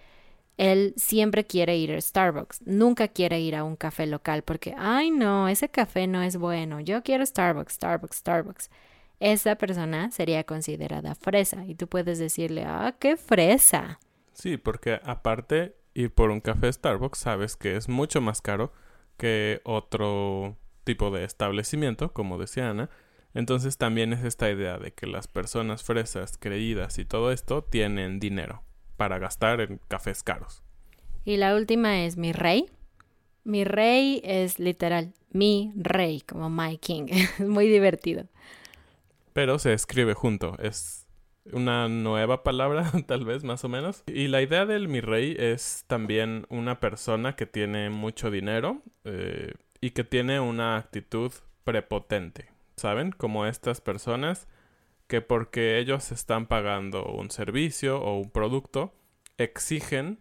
él 0.58 0.94
siempre 0.98 1.46
quiere 1.46 1.77
ir 1.77 1.91
a 1.91 2.01
Starbucks, 2.01 2.62
nunca 2.65 3.08
quiere 3.08 3.39
ir 3.39 3.56
a 3.56 3.63
un 3.63 3.75
café 3.75 4.08
local 4.08 4.44
porque, 4.44 4.74
ay 4.77 5.12
no, 5.12 5.48
ese 5.48 5.70
café 5.70 6.08
no 6.08 6.24
es 6.24 6.38
bueno, 6.38 6.79
yo 6.79 7.03
quiero 7.03 7.25
Starbucks, 7.25 7.74
Starbucks, 7.74 8.17
Starbucks. 8.17 8.70
Esa 9.20 9.56
persona 9.56 10.12
sería 10.12 10.44
considerada 10.44 11.16
fresa 11.16 11.66
y 11.66 11.76
tú 11.76 11.88
puedes 11.88 12.20
decirle, 12.20 12.66
ah, 12.66 12.96
qué 13.00 13.18
fresa. 13.18 14.00
Sí, 14.34 14.58
porque 14.58 15.00
aparte 15.04 15.76
ir 15.94 16.14
por 16.14 16.30
un 16.30 16.42
café 16.42 16.72
Starbucks 16.72 17.18
sabes 17.18 17.56
que 17.56 17.76
es 17.76 17.90
mucho 17.90 18.22
más 18.22 18.42
caro 18.42 18.72
que 19.18 19.62
otro 19.64 20.56
tipo 20.84 21.10
de 21.10 21.24
establecimiento, 21.24 22.14
como 22.14 22.38
decía 22.38 22.70
Ana. 22.70 22.90
Entonces 23.34 23.78
también 23.78 24.14
es 24.14 24.24
esta 24.24 24.50
idea 24.50 24.78
de 24.78 24.94
que 24.94 25.08
las 25.08 25.28
personas 25.28 25.84
fresas, 25.84 26.38
creídas 26.38 26.98
y 27.00 27.06
todo 27.06 27.32
esto 27.32 27.64
tienen 27.64 28.20
dinero 28.20 28.64
para 28.96 29.20
gastar 29.20 29.62
en 29.62 29.80
cafés 29.88 30.24
caros. 30.24 30.64
Y 31.26 31.38
la 31.38 31.56
última 31.56 32.04
es 32.06 32.18
mi 32.18 32.32
rey. 32.32 32.68
Mi 33.44 33.64
rey 33.64 34.22
es 34.24 34.60
literal 34.60 35.14
mi 35.32 35.72
rey, 35.76 36.22
como 36.22 36.50
my 36.50 36.78
king. 36.78 37.08
es 37.10 37.40
muy 37.48 37.68
divertido. 37.68 38.28
Pero 39.38 39.60
se 39.60 39.72
escribe 39.72 40.15
junto. 40.15 40.58
Es 40.58 41.08
una 41.51 41.88
nueva 41.88 42.41
palabra, 42.41 42.91
tal 43.06 43.24
vez, 43.24 43.44
más 43.44 43.63
o 43.63 43.70
menos. 43.70 44.01
Y 44.08 44.29
la 44.29 44.41
idea 44.41 44.65
del 44.65 44.88
mi 44.88 45.00
rey 45.00 45.36
es 45.38 45.84
también 45.86 46.48
una 46.50 46.79
persona 46.79 47.36
que 47.36 47.46
tiene 47.46 47.91
mucho 47.91 48.32
dinero 48.32 48.82
eh, 49.03 49.53
y 49.79 49.91
que 49.91 50.03
tiene 50.03 50.39
una 50.39 50.77
actitud 50.77 51.32
prepotente, 51.63 52.50
¿saben? 52.77 53.12
Como 53.12 53.46
estas 53.46 53.79
personas 53.79 54.48
que 55.06 55.22
porque 55.22 55.77
ellos 55.77 56.12
están 56.12 56.48
pagando 56.48 57.06
un 57.06 57.29
servicio 57.29 58.01
o 58.01 58.17
un 58.17 58.32
producto, 58.32 58.96
exigen 59.38 60.17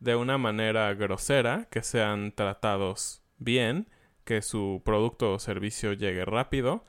de 0.00 0.16
una 0.16 0.38
manera 0.38 0.92
grosera 0.94 1.68
que 1.70 1.84
sean 1.84 2.32
tratados 2.32 3.22
bien, 3.38 3.88
que 4.24 4.42
su 4.42 4.82
producto 4.84 5.34
o 5.34 5.38
servicio 5.38 5.92
llegue 5.92 6.24
rápido 6.24 6.82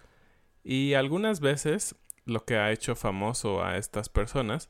y 0.67 0.95
algunas 0.95 1.39
veces 1.39 1.95
lo 2.25 2.43
que 2.43 2.57
ha 2.57 2.73
hecho 2.73 2.93
famoso 2.97 3.63
a 3.63 3.77
estas 3.77 4.09
personas 4.09 4.69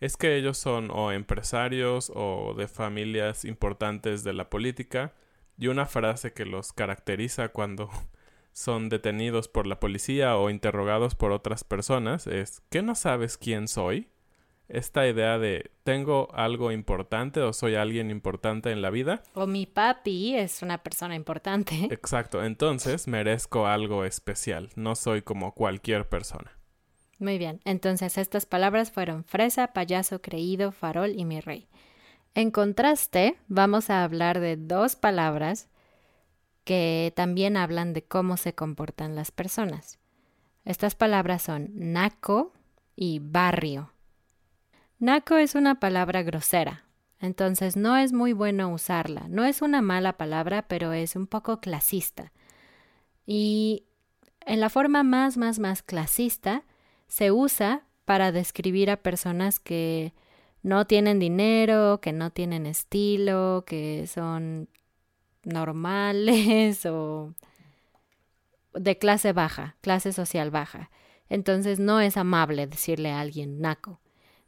es 0.00 0.16
que 0.16 0.36
ellos 0.36 0.58
son 0.58 0.90
o 0.90 1.12
empresarios 1.12 2.10
o 2.12 2.54
de 2.58 2.66
familias 2.66 3.44
importantes 3.44 4.24
de 4.24 4.32
la 4.32 4.50
política 4.50 5.14
y 5.56 5.68
una 5.68 5.86
frase 5.86 6.32
que 6.32 6.46
los 6.46 6.72
caracteriza 6.72 7.50
cuando 7.50 7.88
son 8.52 8.88
detenidos 8.88 9.46
por 9.46 9.68
la 9.68 9.78
policía 9.78 10.36
o 10.36 10.50
interrogados 10.50 11.14
por 11.14 11.30
otras 11.30 11.62
personas 11.62 12.26
es 12.26 12.60
¿qué 12.68 12.82
no 12.82 12.96
sabes 12.96 13.38
quién 13.38 13.68
soy? 13.68 14.08
Esta 14.68 15.06
idea 15.06 15.38
de 15.38 15.70
tengo 15.84 16.28
algo 16.34 16.72
importante 16.72 17.40
o 17.40 17.52
soy 17.52 17.76
alguien 17.76 18.10
importante 18.10 18.72
en 18.72 18.82
la 18.82 18.90
vida. 18.90 19.22
O 19.34 19.46
mi 19.46 19.64
papi 19.66 20.34
es 20.34 20.62
una 20.62 20.78
persona 20.78 21.14
importante. 21.14 21.84
Exacto, 21.90 22.44
entonces 22.44 23.06
merezco 23.06 23.66
algo 23.66 24.04
especial, 24.04 24.70
no 24.74 24.96
soy 24.96 25.22
como 25.22 25.54
cualquier 25.54 26.08
persona. 26.08 26.58
Muy 27.18 27.38
bien, 27.38 27.60
entonces 27.64 28.18
estas 28.18 28.44
palabras 28.44 28.90
fueron 28.90 29.24
fresa, 29.24 29.68
payaso, 29.68 30.20
creído, 30.20 30.72
farol 30.72 31.12
y 31.16 31.24
mi 31.24 31.40
rey. 31.40 31.68
En 32.34 32.50
contraste, 32.50 33.38
vamos 33.48 33.88
a 33.88 34.04
hablar 34.04 34.40
de 34.40 34.56
dos 34.56 34.96
palabras 34.96 35.68
que 36.64 37.12
también 37.16 37.56
hablan 37.56 37.92
de 37.94 38.02
cómo 38.02 38.36
se 38.36 38.54
comportan 38.54 39.14
las 39.14 39.30
personas. 39.30 39.98
Estas 40.64 40.96
palabras 40.96 41.42
son 41.42 41.70
naco 41.72 42.52
y 42.96 43.20
barrio. 43.20 43.92
Naco 44.98 45.36
es 45.36 45.54
una 45.54 45.78
palabra 45.78 46.22
grosera, 46.22 46.84
entonces 47.20 47.76
no 47.76 47.96
es 47.96 48.12
muy 48.12 48.32
bueno 48.32 48.72
usarla. 48.72 49.26
No 49.28 49.44
es 49.44 49.62
una 49.62 49.82
mala 49.82 50.16
palabra, 50.16 50.66
pero 50.68 50.92
es 50.92 51.16
un 51.16 51.26
poco 51.26 51.60
clasista. 51.60 52.32
Y 53.26 53.84
en 54.40 54.60
la 54.60 54.70
forma 54.70 55.02
más, 55.02 55.36
más, 55.36 55.58
más 55.58 55.82
clasista, 55.82 56.64
se 57.08 57.32
usa 57.32 57.86
para 58.04 58.32
describir 58.32 58.90
a 58.90 58.96
personas 58.98 59.58
que 59.58 60.14
no 60.62 60.86
tienen 60.86 61.18
dinero, 61.18 62.00
que 62.00 62.12
no 62.12 62.30
tienen 62.30 62.66
estilo, 62.66 63.64
que 63.66 64.06
son 64.06 64.68
normales 65.42 66.86
o 66.90 67.34
de 68.74 68.98
clase 68.98 69.32
baja, 69.32 69.76
clase 69.80 70.12
social 70.12 70.50
baja. 70.50 70.90
Entonces 71.28 71.80
no 71.80 72.00
es 72.00 72.16
amable 72.16 72.66
decirle 72.66 73.10
a 73.10 73.20
alguien 73.20 73.60
naco. 73.60 74.00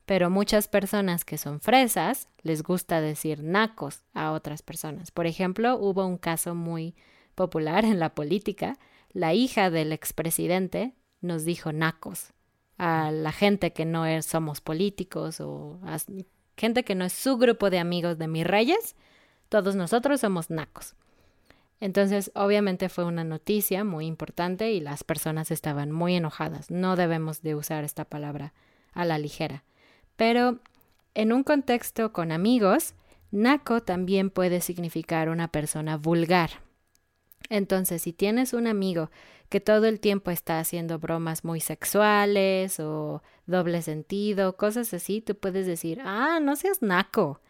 Pero 0.08 0.30
muchas 0.30 0.68
personas 0.68 1.26
que 1.26 1.36
son 1.36 1.60
fresas 1.60 2.28
les 2.40 2.62
gusta 2.62 3.02
decir 3.02 3.42
nacos 3.42 4.04
a 4.14 4.32
otras 4.32 4.62
personas. 4.62 5.10
Por 5.10 5.26
ejemplo, 5.26 5.76
hubo 5.76 6.06
un 6.06 6.16
caso 6.16 6.54
muy 6.54 6.94
popular 7.34 7.84
en 7.84 7.98
la 7.98 8.14
política. 8.14 8.78
La 9.12 9.34
hija 9.34 9.68
del 9.68 9.92
expresidente 9.92 10.94
nos 11.20 11.44
dijo 11.44 11.72
nacos 11.72 12.32
a 12.78 13.10
la 13.10 13.32
gente 13.32 13.74
que 13.74 13.84
no 13.84 14.06
es, 14.06 14.24
somos 14.24 14.62
políticos 14.62 15.42
o 15.42 15.78
a 15.84 15.98
gente 16.56 16.84
que 16.84 16.94
no 16.94 17.04
es 17.04 17.12
su 17.12 17.36
grupo 17.36 17.68
de 17.68 17.78
amigos 17.78 18.16
de 18.16 18.28
mis 18.28 18.46
reyes, 18.46 18.96
todos 19.50 19.76
nosotros 19.76 20.22
somos 20.22 20.48
nacos. 20.48 20.94
Entonces, 21.80 22.32
obviamente 22.34 22.88
fue 22.88 23.04
una 23.04 23.24
noticia 23.24 23.84
muy 23.84 24.06
importante 24.06 24.72
y 24.72 24.80
las 24.80 25.04
personas 25.04 25.50
estaban 25.50 25.92
muy 25.92 26.14
enojadas. 26.14 26.70
No 26.70 26.96
debemos 26.96 27.42
de 27.42 27.54
usar 27.54 27.84
esta 27.84 28.06
palabra 28.06 28.54
a 28.94 29.04
la 29.04 29.18
ligera. 29.18 29.64
Pero 30.18 30.58
en 31.14 31.32
un 31.32 31.44
contexto 31.44 32.12
con 32.12 32.32
amigos, 32.32 32.94
naco 33.30 33.82
también 33.84 34.30
puede 34.30 34.60
significar 34.60 35.28
una 35.28 35.46
persona 35.46 35.96
vulgar. 35.96 36.50
Entonces, 37.48 38.02
si 38.02 38.12
tienes 38.12 38.52
un 38.52 38.66
amigo 38.66 39.12
que 39.48 39.60
todo 39.60 39.86
el 39.86 40.00
tiempo 40.00 40.32
está 40.32 40.58
haciendo 40.58 40.98
bromas 40.98 41.44
muy 41.44 41.60
sexuales 41.60 42.80
o 42.80 43.22
doble 43.46 43.80
sentido, 43.80 44.56
cosas 44.56 44.92
así, 44.92 45.20
tú 45.20 45.36
puedes 45.36 45.68
decir, 45.68 46.00
ah, 46.04 46.40
no 46.42 46.56
seas 46.56 46.82
naco. 46.82 47.40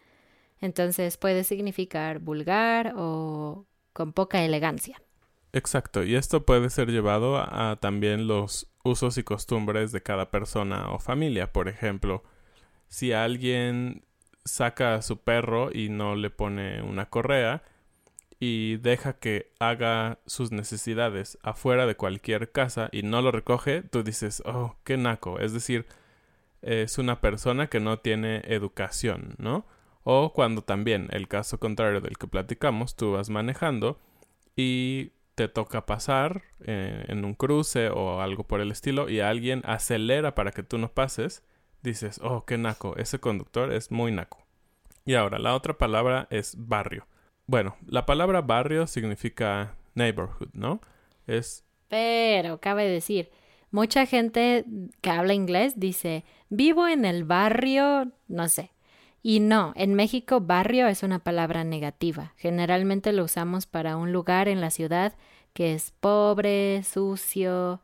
Entonces 0.61 1.17
puede 1.17 1.43
significar 1.43 2.19
vulgar 2.19 2.93
o 2.97 3.65
con 3.93 4.13
poca 4.13 4.45
elegancia. 4.45 5.01
Exacto, 5.53 6.03
y 6.03 6.13
esto 6.13 6.45
puede 6.45 6.69
ser 6.69 6.91
llevado 6.91 7.39
a, 7.39 7.79
también 7.81 8.27
los 8.27 8.71
usos 8.83 9.17
y 9.17 9.23
costumbres 9.23 9.91
de 9.91 10.03
cada 10.03 10.29
persona 10.29 10.91
o 10.91 10.99
familia. 10.99 11.51
Por 11.51 11.67
ejemplo, 11.67 12.23
si 12.89 13.13
alguien 13.13 14.03
saca 14.43 14.95
a 14.95 15.01
su 15.01 15.17
perro 15.17 15.69
y 15.73 15.89
no 15.89 16.15
le 16.15 16.29
pone 16.29 16.81
una 16.81 17.09
correa, 17.09 17.63
y 18.39 18.77
deja 18.77 19.13
que 19.13 19.51
haga 19.59 20.19
sus 20.25 20.51
necesidades 20.51 21.37
afuera 21.43 21.85
de 21.85 21.95
cualquier 21.95 22.51
casa 22.51 22.89
y 22.91 23.03
no 23.03 23.21
lo 23.21 23.31
recoge, 23.31 23.81
tú 23.81 24.01
dices, 24.01 24.41
oh, 24.45 24.77
qué 24.85 24.97
naco. 24.97 25.39
Es 25.39 25.51
decir, 25.53 25.85
es 26.61 26.97
una 26.97 27.19
persona 27.19 27.67
que 27.67 27.81
no 27.81 27.99
tiene 27.99 28.41
educación, 28.45 29.35
¿no? 29.37 29.65
O 30.03 30.33
cuando 30.33 30.61
también, 30.61 31.09
el 31.11 31.27
caso 31.27 31.59
contrario 31.59 31.99
del 31.99 32.17
que 32.17 32.27
platicamos, 32.27 32.95
tú 32.95 33.11
vas 33.13 33.29
manejando 33.29 33.99
y 34.55 35.11
te 35.35 35.49
toca 35.49 35.85
pasar 35.85 36.43
eh, 36.61 37.05
en 37.07 37.25
un 37.25 37.33
cruce 37.33 37.89
o 37.89 38.21
algo 38.21 38.45
por 38.45 38.61
el 38.61 38.71
estilo 38.71 39.09
y 39.09 39.19
alguien 39.19 39.61
acelera 39.65 40.33
para 40.33 40.51
que 40.51 40.63
tú 40.63 40.77
no 40.77 40.91
pases, 40.91 41.43
dices, 41.81 42.19
oh, 42.23 42.45
qué 42.45 42.57
naco, 42.57 42.95
ese 42.97 43.19
conductor 43.19 43.71
es 43.71 43.91
muy 43.91 44.11
naco. 44.11 44.45
Y 45.05 45.15
ahora, 45.15 45.39
la 45.39 45.55
otra 45.55 45.77
palabra 45.77 46.27
es 46.29 46.55
barrio. 46.57 47.07
Bueno, 47.47 47.75
la 47.87 48.05
palabra 48.05 48.41
barrio 48.41 48.85
significa 48.85 49.75
neighborhood, 49.95 50.49
¿no? 50.53 50.81
Es... 51.25 51.63
Pero, 51.87 52.59
cabe 52.59 52.87
decir, 52.87 53.31
mucha 53.71 54.05
gente 54.05 54.65
que 55.01 55.09
habla 55.09 55.33
inglés 55.33 55.73
dice, 55.79 56.23
vivo 56.49 56.87
en 56.87 57.05
el 57.05 57.23
barrio, 57.23 58.11
no 58.27 58.47
sé. 58.49 58.71
Y 59.21 59.39
no, 59.39 59.73
en 59.75 59.95
México 59.95 60.39
barrio 60.39 60.87
es 60.87 61.03
una 61.03 61.19
palabra 61.19 61.63
negativa. 61.63 62.33
Generalmente 62.37 63.11
lo 63.11 63.23
usamos 63.23 63.65
para 63.65 63.97
un 63.97 64.11
lugar 64.13 64.47
en 64.47 64.61
la 64.61 64.69
ciudad 64.69 65.13
que 65.53 65.73
es 65.73 65.91
pobre, 65.99 66.83
sucio, 66.83 67.81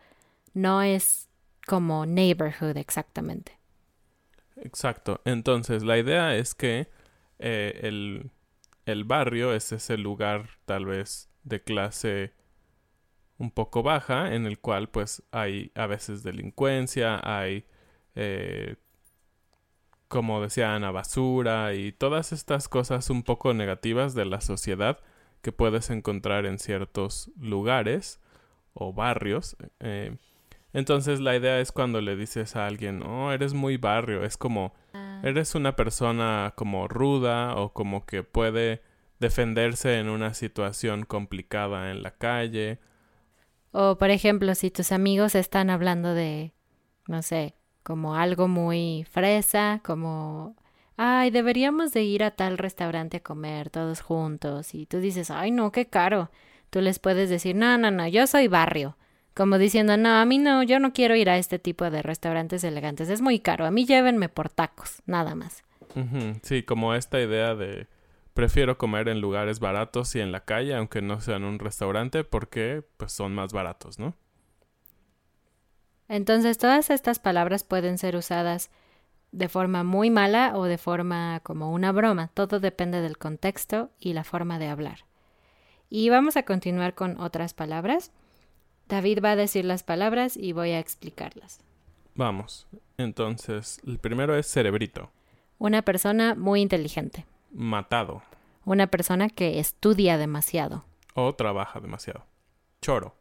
no 0.54 0.82
es 0.82 1.28
como 1.66 2.06
neighborhood 2.06 2.78
exactamente. 2.78 3.58
Exacto. 4.58 5.22
Entonces, 5.26 5.84
la 5.84 5.98
idea 5.98 6.36
es 6.36 6.56
que 6.56 6.88
eh, 7.40 7.80
el 7.84 8.32
el 8.86 9.04
barrio 9.04 9.54
es 9.54 9.72
ese 9.72 9.98
lugar 9.98 10.50
tal 10.66 10.86
vez 10.86 11.30
de 11.44 11.64
clase 11.64 12.34
un 13.38 13.52
poco 13.52 13.84
baja 13.84 14.34
en 14.34 14.46
el 14.46 14.60
cual 14.60 14.90
pues 14.90 15.24
hay 15.32 15.72
a 15.76 15.88
veces 15.88 16.24
delincuencia, 16.24 17.20
hay 17.24 17.66
eh, 18.16 18.78
como 20.08 20.42
decía 20.42 20.76
Ana 20.76 20.92
basura 20.92 21.74
y 21.74 21.92
todas 21.92 22.32
estas 22.32 22.70
cosas 22.70 23.10
un 23.10 23.24
poco 23.24 23.54
negativas 23.54 24.14
de 24.14 24.26
la 24.26 24.40
sociedad 24.42 25.00
que 25.42 25.52
puedes 25.52 25.90
encontrar 25.90 26.46
en 26.46 26.60
ciertos 26.60 27.32
lugares 27.40 28.22
o 28.74 28.94
barrios. 28.94 29.58
Eh, 29.80 30.18
entonces 30.76 31.22
la 31.22 31.38
idea 31.38 31.60
es 31.62 31.72
cuando 31.72 32.02
le 32.02 32.18
dices 32.18 32.58
a 32.58 32.68
alguien, 32.68 33.02
oh, 33.02 33.32
eres 33.32 33.54
muy 33.54 33.78
barrio, 33.78 34.26
es 34.26 34.36
como 34.36 34.74
eres 35.24 35.56
una 35.56 35.78
persona 35.78 36.54
como 36.58 36.90
ruda 36.90 37.56
o 37.56 37.72
como 37.72 38.06
que 38.06 38.24
puede 38.24 38.82
defenderse 39.20 40.00
en 40.00 40.10
una 40.10 40.34
situación 40.34 41.06
complicada 41.06 41.92
en 41.92 42.04
la 42.04 42.12
calle. 42.12 42.80
O 43.72 43.98
por 43.98 44.10
ejemplo, 44.10 44.54
si 44.54 44.70
tus 44.70 44.92
amigos 44.92 45.34
están 45.34 45.70
hablando 45.70 46.14
de, 46.14 46.54
no 47.08 47.22
sé, 47.22 47.56
como 47.82 48.16
algo 48.16 48.50
muy 48.50 49.06
fresa, 49.10 49.80
como 49.82 50.58
ay, 50.98 51.32
deberíamos 51.32 51.92
de 51.94 52.04
ir 52.04 52.22
a 52.22 52.32
tal 52.32 52.58
restaurante 52.58 53.18
a 53.18 53.24
comer 53.24 53.70
todos 53.70 54.02
juntos. 54.02 54.74
Y 54.74 54.86
tú 54.86 55.00
dices, 55.00 55.32
ay, 55.32 55.52
no, 55.52 55.72
qué 55.72 55.88
caro. 55.88 56.32
Tú 56.70 56.82
les 56.82 57.00
puedes 57.00 57.30
decir, 57.30 57.56
no, 57.56 57.78
no, 57.78 57.92
no, 57.92 58.08
yo 58.08 58.28
soy 58.28 58.48
barrio. 58.48 58.98
Como 59.36 59.58
diciendo, 59.58 59.98
no, 59.98 60.16
a 60.16 60.26
mí 60.26 60.38
no, 60.40 60.64
yo 60.64 60.80
no 60.80 60.94
quiero 60.94 61.16
ir 61.16 61.30
a 61.30 61.38
este 61.38 61.60
tipo 61.60 61.90
de 61.92 62.02
restaurantes 62.02 62.64
elegantes, 62.64 63.10
es 63.10 63.22
muy 63.22 63.40
caro, 63.40 63.66
a 63.66 63.72
mí 63.72 63.86
llévenme 63.86 64.30
por 64.30 64.50
tacos, 64.50 65.02
nada 65.06 65.36
más. 65.36 65.64
Sí, 66.42 66.64
como 66.64 66.94
esta 66.94 67.22
idea 67.22 67.54
de 67.54 67.88
prefiero 68.34 68.78
comer 68.78 69.08
en 69.08 69.22
lugares 69.22 69.60
baratos 69.60 70.16
y 70.16 70.20
en 70.20 70.32
la 70.32 70.46
calle, 70.46 70.76
aunque 70.76 71.02
no 71.02 71.22
sean 71.22 71.44
un 71.44 71.60
restaurante, 71.60 72.24
porque 72.24 72.84
pues 72.98 73.12
son 73.12 73.36
más 73.36 73.54
baratos, 73.54 74.00
¿no? 74.00 74.14
Entonces, 76.08 76.58
todas 76.58 76.90
estas 76.90 77.20
palabras 77.20 77.64
pueden 77.64 77.98
ser 77.98 78.16
usadas 78.16 78.70
de 79.32 79.50
forma 79.50 79.84
muy 79.84 80.10
mala 80.10 80.54
o 80.56 80.66
de 80.66 80.78
forma 80.78 81.40
como 81.42 81.72
una 81.72 81.92
broma. 81.92 82.30
Todo 82.34 82.60
depende 82.60 83.02
del 83.02 83.18
contexto 83.18 83.90
y 84.00 84.14
la 84.14 84.24
forma 84.24 84.60
de 84.60 84.68
hablar. 84.68 85.06
Y 85.90 86.10
vamos 86.10 86.38
a 86.38 86.44
continuar 86.44 86.94
con 86.94 87.20
otras 87.20 87.54
palabras. 87.54 88.12
David 88.88 89.20
va 89.24 89.32
a 89.32 89.36
decir 89.36 89.66
las 89.66 89.84
palabras 89.84 90.38
y 90.38 90.52
voy 90.54 90.72
a 90.72 90.80
explicarlas. 90.80 91.60
Vamos. 92.16 92.68
Entonces, 92.98 93.80
el 93.86 94.00
primero 94.00 94.38
es 94.38 94.48
cerebrito, 94.48 95.12
Una 95.58 95.82
persona 95.82 96.36
muy 96.36 96.62
inteligente. 96.62 97.26
matado 97.52 98.22
Una 98.66 98.88
persona 98.88 99.30
que 99.30 99.60
estudia 99.60 100.18
demasiado. 100.18 100.86
o 101.14 101.34
trabaja 101.34 101.80
demasiado. 101.80 102.26
Choro, 102.82 103.16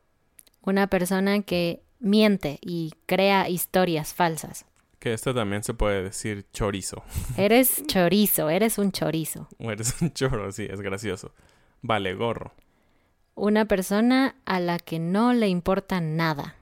Una 0.63 0.87
persona 0.89 1.43
que 1.43 1.83
miente 2.01 2.59
y 2.61 2.93
crea 3.07 3.49
historias 3.49 4.15
falsas. 4.15 4.65
que 4.99 5.13
esto 5.13 5.35
también 5.35 5.63
se 5.63 5.75
puede 5.75 6.03
decir 6.03 6.47
chorizo. 6.53 7.03
Eres 7.37 7.85
chorizo, 7.87 8.49
eres 8.51 8.79
un 8.79 8.91
chorizo. 8.93 9.49
O 9.59 9.71
eres 9.71 10.01
un 10.03 10.13
choro, 10.13 10.51
sí, 10.53 10.67
es 10.71 10.81
gracioso. 10.81 11.33
Vale, 11.83 12.15
gorro, 12.15 12.53
Una 13.35 13.65
persona 13.65 14.37
a 14.45 14.61
la 14.61 14.79
que 14.79 14.99
no 14.99 15.33
le 15.33 15.49
importa 15.49 16.01
nada. 16.01 16.55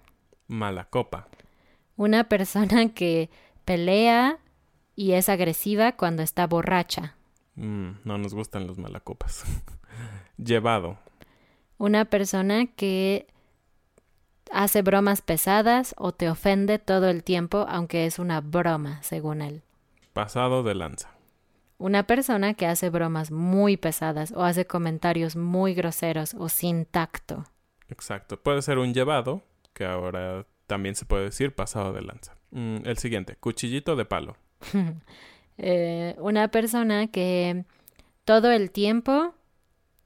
mala 0.49 0.85
copa, 0.87 1.29
Una 1.97 2.25
persona 2.25 2.89
que 2.89 3.31
pelea 3.65 4.39
y 4.97 5.13
es 5.13 5.29
agresiva 5.29 5.93
cuando 5.93 6.23
está 6.23 6.47
borracha. 6.47 7.15
Mm, 7.55 7.91
no 8.05 8.19
nos 8.19 8.35
gustan 8.35 8.67
los 8.67 8.79
malacopas. 8.79 9.45
Llevado, 10.37 10.99
Una 11.79 12.05
persona 12.07 12.67
que 12.67 13.27
hace 14.51 14.83
bromas 14.83 15.21
pesadas 15.23 15.95
o 15.99 16.13
te 16.13 16.29
ofende 16.31 16.79
todo 16.79 17.09
el 17.09 17.23
tiempo, 17.25 17.67
aunque 17.69 18.07
es 18.07 18.19
una 18.19 18.41
broma, 18.41 19.03
según 19.03 19.43
él. 19.43 19.63
pasado 20.13 20.63
de 20.63 20.75
lanza. 20.75 21.11
Una 21.83 22.07
persona 22.07 22.55
que 22.55 22.66
hace 22.66 22.90
bromas 22.90 23.33
muy 23.33 23.77
pesadas 23.77 24.31
o 24.31 24.45
hace 24.45 24.66
comentarios 24.66 25.35
muy 25.35 25.75
groseros 25.75 26.33
o 26.33 26.49
sin 26.49 26.87
tacto. 26.87 27.45
Exacto. 27.88 28.40
Puede 28.40 28.62
ser 28.62 28.79
un 28.79 28.95
llevado, 28.95 29.42
que 29.73 29.85
ahora 29.85 30.47
también 30.68 30.95
se 30.95 31.07
puede 31.07 31.25
decir 31.25 31.57
pasado 31.57 31.92
de 31.92 32.03
lanza. 32.03 32.37
Mm, 32.53 32.87
el 32.87 32.99
siguiente, 32.99 33.35
cuchillito 33.35 33.97
de 33.97 34.05
palo. 34.05 34.37
Eh, 35.59 36.16
una 36.18 36.49
persona 36.49 37.09
que 37.09 37.66
todo 38.25 38.51
el 38.51 38.71
tiempo 38.71 39.35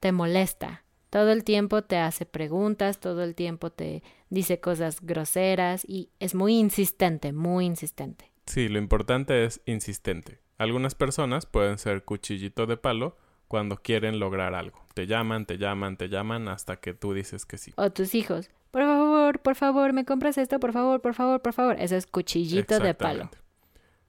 te 0.01 0.11
molesta, 0.11 0.83
todo 1.09 1.31
el 1.31 1.45
tiempo 1.45 1.83
te 1.83 1.97
hace 1.97 2.25
preguntas, 2.25 2.99
todo 2.99 3.23
el 3.23 3.33
tiempo 3.33 3.71
te 3.71 4.03
dice 4.29 4.59
cosas 4.59 4.99
groseras 5.01 5.85
y 5.87 6.09
es 6.19 6.35
muy 6.35 6.59
insistente, 6.59 7.31
muy 7.31 7.65
insistente. 7.65 8.29
Sí, 8.45 8.67
lo 8.67 8.77
importante 8.77 9.45
es 9.45 9.61
insistente. 9.65 10.41
Algunas 10.57 10.95
personas 10.95 11.45
pueden 11.45 11.77
ser 11.77 12.03
cuchillito 12.03 12.65
de 12.65 12.77
palo 12.77 13.17
cuando 13.47 13.77
quieren 13.77 14.19
lograr 14.19 14.55
algo. 14.55 14.79
Te 14.93 15.07
llaman, 15.07 15.45
te 15.45 15.57
llaman, 15.57 15.97
te 15.97 16.09
llaman 16.09 16.47
hasta 16.47 16.77
que 16.77 16.93
tú 16.93 17.13
dices 17.13 17.45
que 17.45 17.57
sí. 17.57 17.73
O 17.77 17.91
tus 17.91 18.15
hijos, 18.15 18.49
por 18.71 18.83
favor, 18.83 19.39
por 19.39 19.55
favor, 19.55 19.93
me 19.93 20.05
compras 20.05 20.37
esto, 20.37 20.59
por 20.59 20.73
favor, 20.73 21.01
por 21.01 21.13
favor, 21.13 21.41
por 21.41 21.53
favor. 21.53 21.75
Eso 21.79 21.95
es 21.95 22.07
cuchillito 22.07 22.79
de 22.79 22.93
palo. 22.93 23.29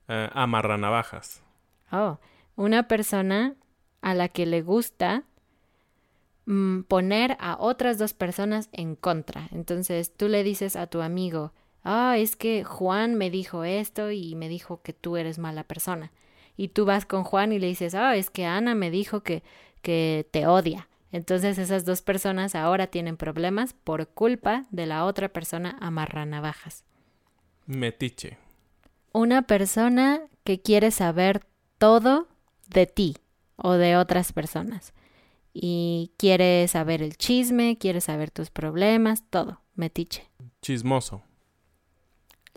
Eh, 0.08 0.28
amarranavajas. 0.32 1.42
Oh, 1.92 2.18
una 2.56 2.88
persona 2.88 3.54
a 4.00 4.14
la 4.14 4.28
que 4.28 4.46
le 4.46 4.62
gusta 4.62 5.24
mm, 6.46 6.80
poner 6.82 7.36
a 7.40 7.56
otras 7.58 7.98
dos 7.98 8.14
personas 8.14 8.70
en 8.72 8.96
contra. 8.96 9.48
Entonces 9.52 10.12
tú 10.14 10.28
le 10.28 10.42
dices 10.42 10.76
a 10.76 10.86
tu 10.86 11.02
amigo, 11.02 11.52
ah, 11.84 12.16
es 12.16 12.36
que 12.36 12.64
Juan 12.64 13.14
me 13.14 13.30
dijo 13.30 13.64
esto 13.64 14.10
y 14.10 14.34
me 14.34 14.48
dijo 14.48 14.80
que 14.82 14.92
tú 14.94 15.16
eres 15.16 15.38
mala 15.38 15.64
persona. 15.64 16.10
Y 16.58 16.68
tú 16.68 16.84
vas 16.84 17.06
con 17.06 17.24
Juan 17.24 17.52
y 17.52 17.58
le 17.58 17.68
dices, 17.68 17.94
ah, 17.94 18.16
es 18.16 18.28
que 18.28 18.44
Ana 18.44 18.74
me 18.74 18.90
dijo 18.90 19.22
que, 19.22 19.44
que 19.80 20.28
te 20.30 20.46
odia. 20.46 20.88
Entonces 21.12 21.56
esas 21.56 21.84
dos 21.84 22.02
personas 22.02 22.56
ahora 22.56 22.88
tienen 22.88 23.16
problemas 23.16 23.72
por 23.72 24.08
culpa 24.08 24.66
de 24.70 24.84
la 24.84 25.04
otra 25.04 25.28
persona 25.28 25.78
amarranavajas. 25.80 26.84
Metiche. 27.64 28.38
Una 29.12 29.42
persona 29.42 30.20
que 30.42 30.60
quiere 30.60 30.90
saber 30.90 31.46
todo 31.78 32.26
de 32.68 32.86
ti 32.86 33.16
o 33.56 33.74
de 33.74 33.96
otras 33.96 34.32
personas. 34.32 34.92
Y 35.54 36.12
quiere 36.18 36.66
saber 36.66 37.02
el 37.02 37.16
chisme, 37.16 37.78
quiere 37.78 38.00
saber 38.00 38.32
tus 38.32 38.50
problemas, 38.50 39.22
todo. 39.30 39.60
Metiche. 39.76 40.28
Chismoso. 40.60 41.22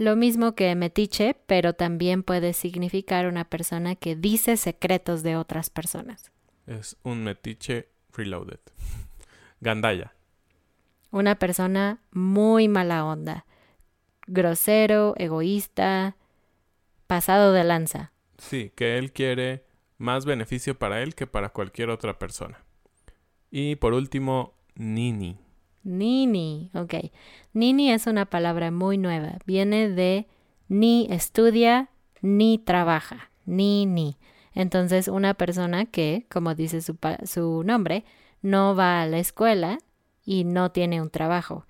Lo 0.02 0.16
mismo 0.16 0.56
que 0.56 0.74
metiche, 0.74 1.36
pero 1.46 1.74
también 1.74 2.24
puede 2.24 2.54
significar 2.54 3.28
una 3.28 3.46
persona 3.46 3.94
que 3.94 4.16
dice 4.16 4.58
secretos 4.58 5.22
de 5.22 5.36
otras 5.36 5.70
personas. 5.70 6.32
Es 6.66 6.98
un 7.04 7.24
metiche 7.24 7.88
reloaded. 8.12 8.58
Gandaya. 9.62 10.16
Una 11.12 11.36
persona 11.36 12.02
muy 12.10 12.68
mala 12.68 13.06
onda. 13.06 13.46
Grosero, 14.26 15.14
egoísta, 15.18 16.16
pasado 17.06 17.54
de 17.54 17.64
lanza. 17.64 18.12
Sí, 18.40 18.72
que 18.76 18.98
él 18.98 19.12
quiere 19.12 19.68
más 20.00 20.26
beneficio 20.26 20.80
para 20.80 21.04
él 21.04 21.14
que 21.14 21.28
para 21.28 21.50
cualquier 21.50 21.92
otra 21.92 22.18
persona. 22.18 22.58
Y 23.52 23.76
por 23.76 23.94
último, 23.94 24.56
nini. 24.74 25.38
Nini, 25.84 26.70
ok. 26.74 27.12
Nini 27.54 27.92
es 27.92 28.08
una 28.08 28.26
palabra 28.26 28.72
muy 28.72 28.98
nueva. 28.98 29.38
Viene 29.46 29.90
de 29.90 30.28
ni 30.68 31.08
estudia 31.10 31.90
ni 32.22 32.58
trabaja. 32.58 33.32
Ni, 33.46 33.86
ni. 33.86 34.18
Entonces, 34.54 35.08
una 35.08 35.34
persona 35.34 35.86
que, 35.86 36.26
como 36.30 36.56
dice 36.56 36.82
su, 36.82 36.98
su 37.24 37.64
nombre, 37.64 38.04
no 38.42 38.76
va 38.76 39.02
a 39.02 39.08
la 39.08 39.20
escuela 39.20 39.80
y 40.26 40.44
no 40.44 40.72
tiene 40.72 41.02
un 41.02 41.10
trabajo. 41.10 41.66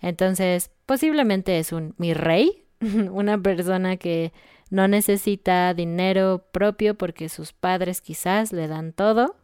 Entonces, 0.00 0.70
posiblemente 0.86 1.58
es 1.58 1.72
un 1.72 1.94
mi 1.98 2.14
rey, 2.14 2.64
una 2.80 3.38
persona 3.38 3.96
que 3.96 4.32
no 4.70 4.88
necesita 4.88 5.74
dinero 5.74 6.44
propio 6.52 6.96
porque 6.96 7.28
sus 7.28 7.52
padres 7.52 8.00
quizás 8.00 8.52
le 8.52 8.68
dan 8.68 8.92
todo, 8.92 9.36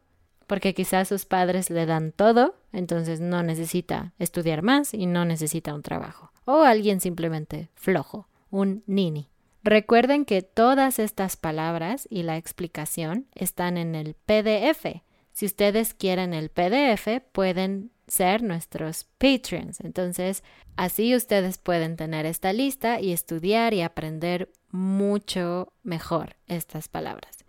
porque 0.53 0.75
quizás 0.75 1.09
sus 1.09 1.25
padres 1.25 1.71
le 1.71 1.87
dan 1.87 2.13
todo, 2.13 2.55
entonces 2.75 3.23
no 3.23 3.43
necesita 3.43 4.13
estudiar 4.19 4.61
más 4.61 4.93
y 4.93 5.07
no 5.07 5.25
necesita 5.25 5.75
un 5.75 5.81
trabajo. 5.81 6.31
O 6.45 6.61
alguien 6.61 7.01
simplemente 7.01 7.71
flojo, 7.75 8.29
un 8.51 8.83
nini. 8.87 9.31
Recuerden 9.65 10.27
que 10.27 10.43
todas 10.43 10.99
estas 10.99 11.39
palabras 11.39 12.07
y 12.11 12.23
la 12.25 12.37
explicación 12.37 13.29
están 13.35 13.79
en 13.79 13.95
el 13.95 14.13
PDF. 14.13 15.01
Si 15.33 15.47
ustedes 15.47 15.95
quieren 15.95 16.35
el 16.35 16.51
PDF, 16.51 17.23
pueden 17.33 17.91
ser 18.07 18.43
nuestros 18.43 19.05
Patreons. 19.17 19.81
Entonces, 19.81 20.45
así 20.77 21.17
ustedes 21.17 21.57
pueden 21.57 21.97
tener 21.97 22.27
esta 22.27 22.53
lista 22.53 23.01
y 23.01 23.13
estudiar 23.13 23.73
y 23.73 23.81
aprender 23.81 24.53
mucho 24.71 25.73
mejor 25.83 26.37
estas 26.47 26.89
palabras. 26.89 27.47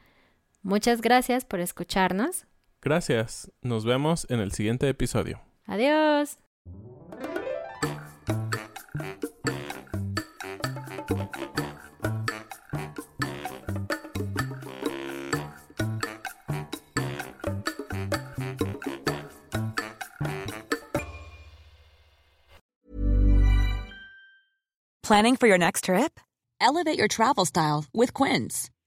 Muchas 0.61 1.01
gracias 1.01 1.43
por 1.43 1.59
escucharnos. 1.59 2.45
Gracias. 2.83 3.49
Nos 3.61 3.85
vemos 3.85 4.27
en 4.29 4.41
el 4.41 4.51
siguiente 4.51 4.89
episodio. 4.89 5.39
Adiós. 5.65 6.37
Planning 25.03 25.35
for 25.35 25.47
your 25.47 25.57
next 25.57 25.83
trip? 25.85 26.19
Elevate 26.59 26.97
your 26.97 27.07
travel 27.07 27.45
style 27.45 27.85
with 27.93 28.13
Quince. 28.13 28.69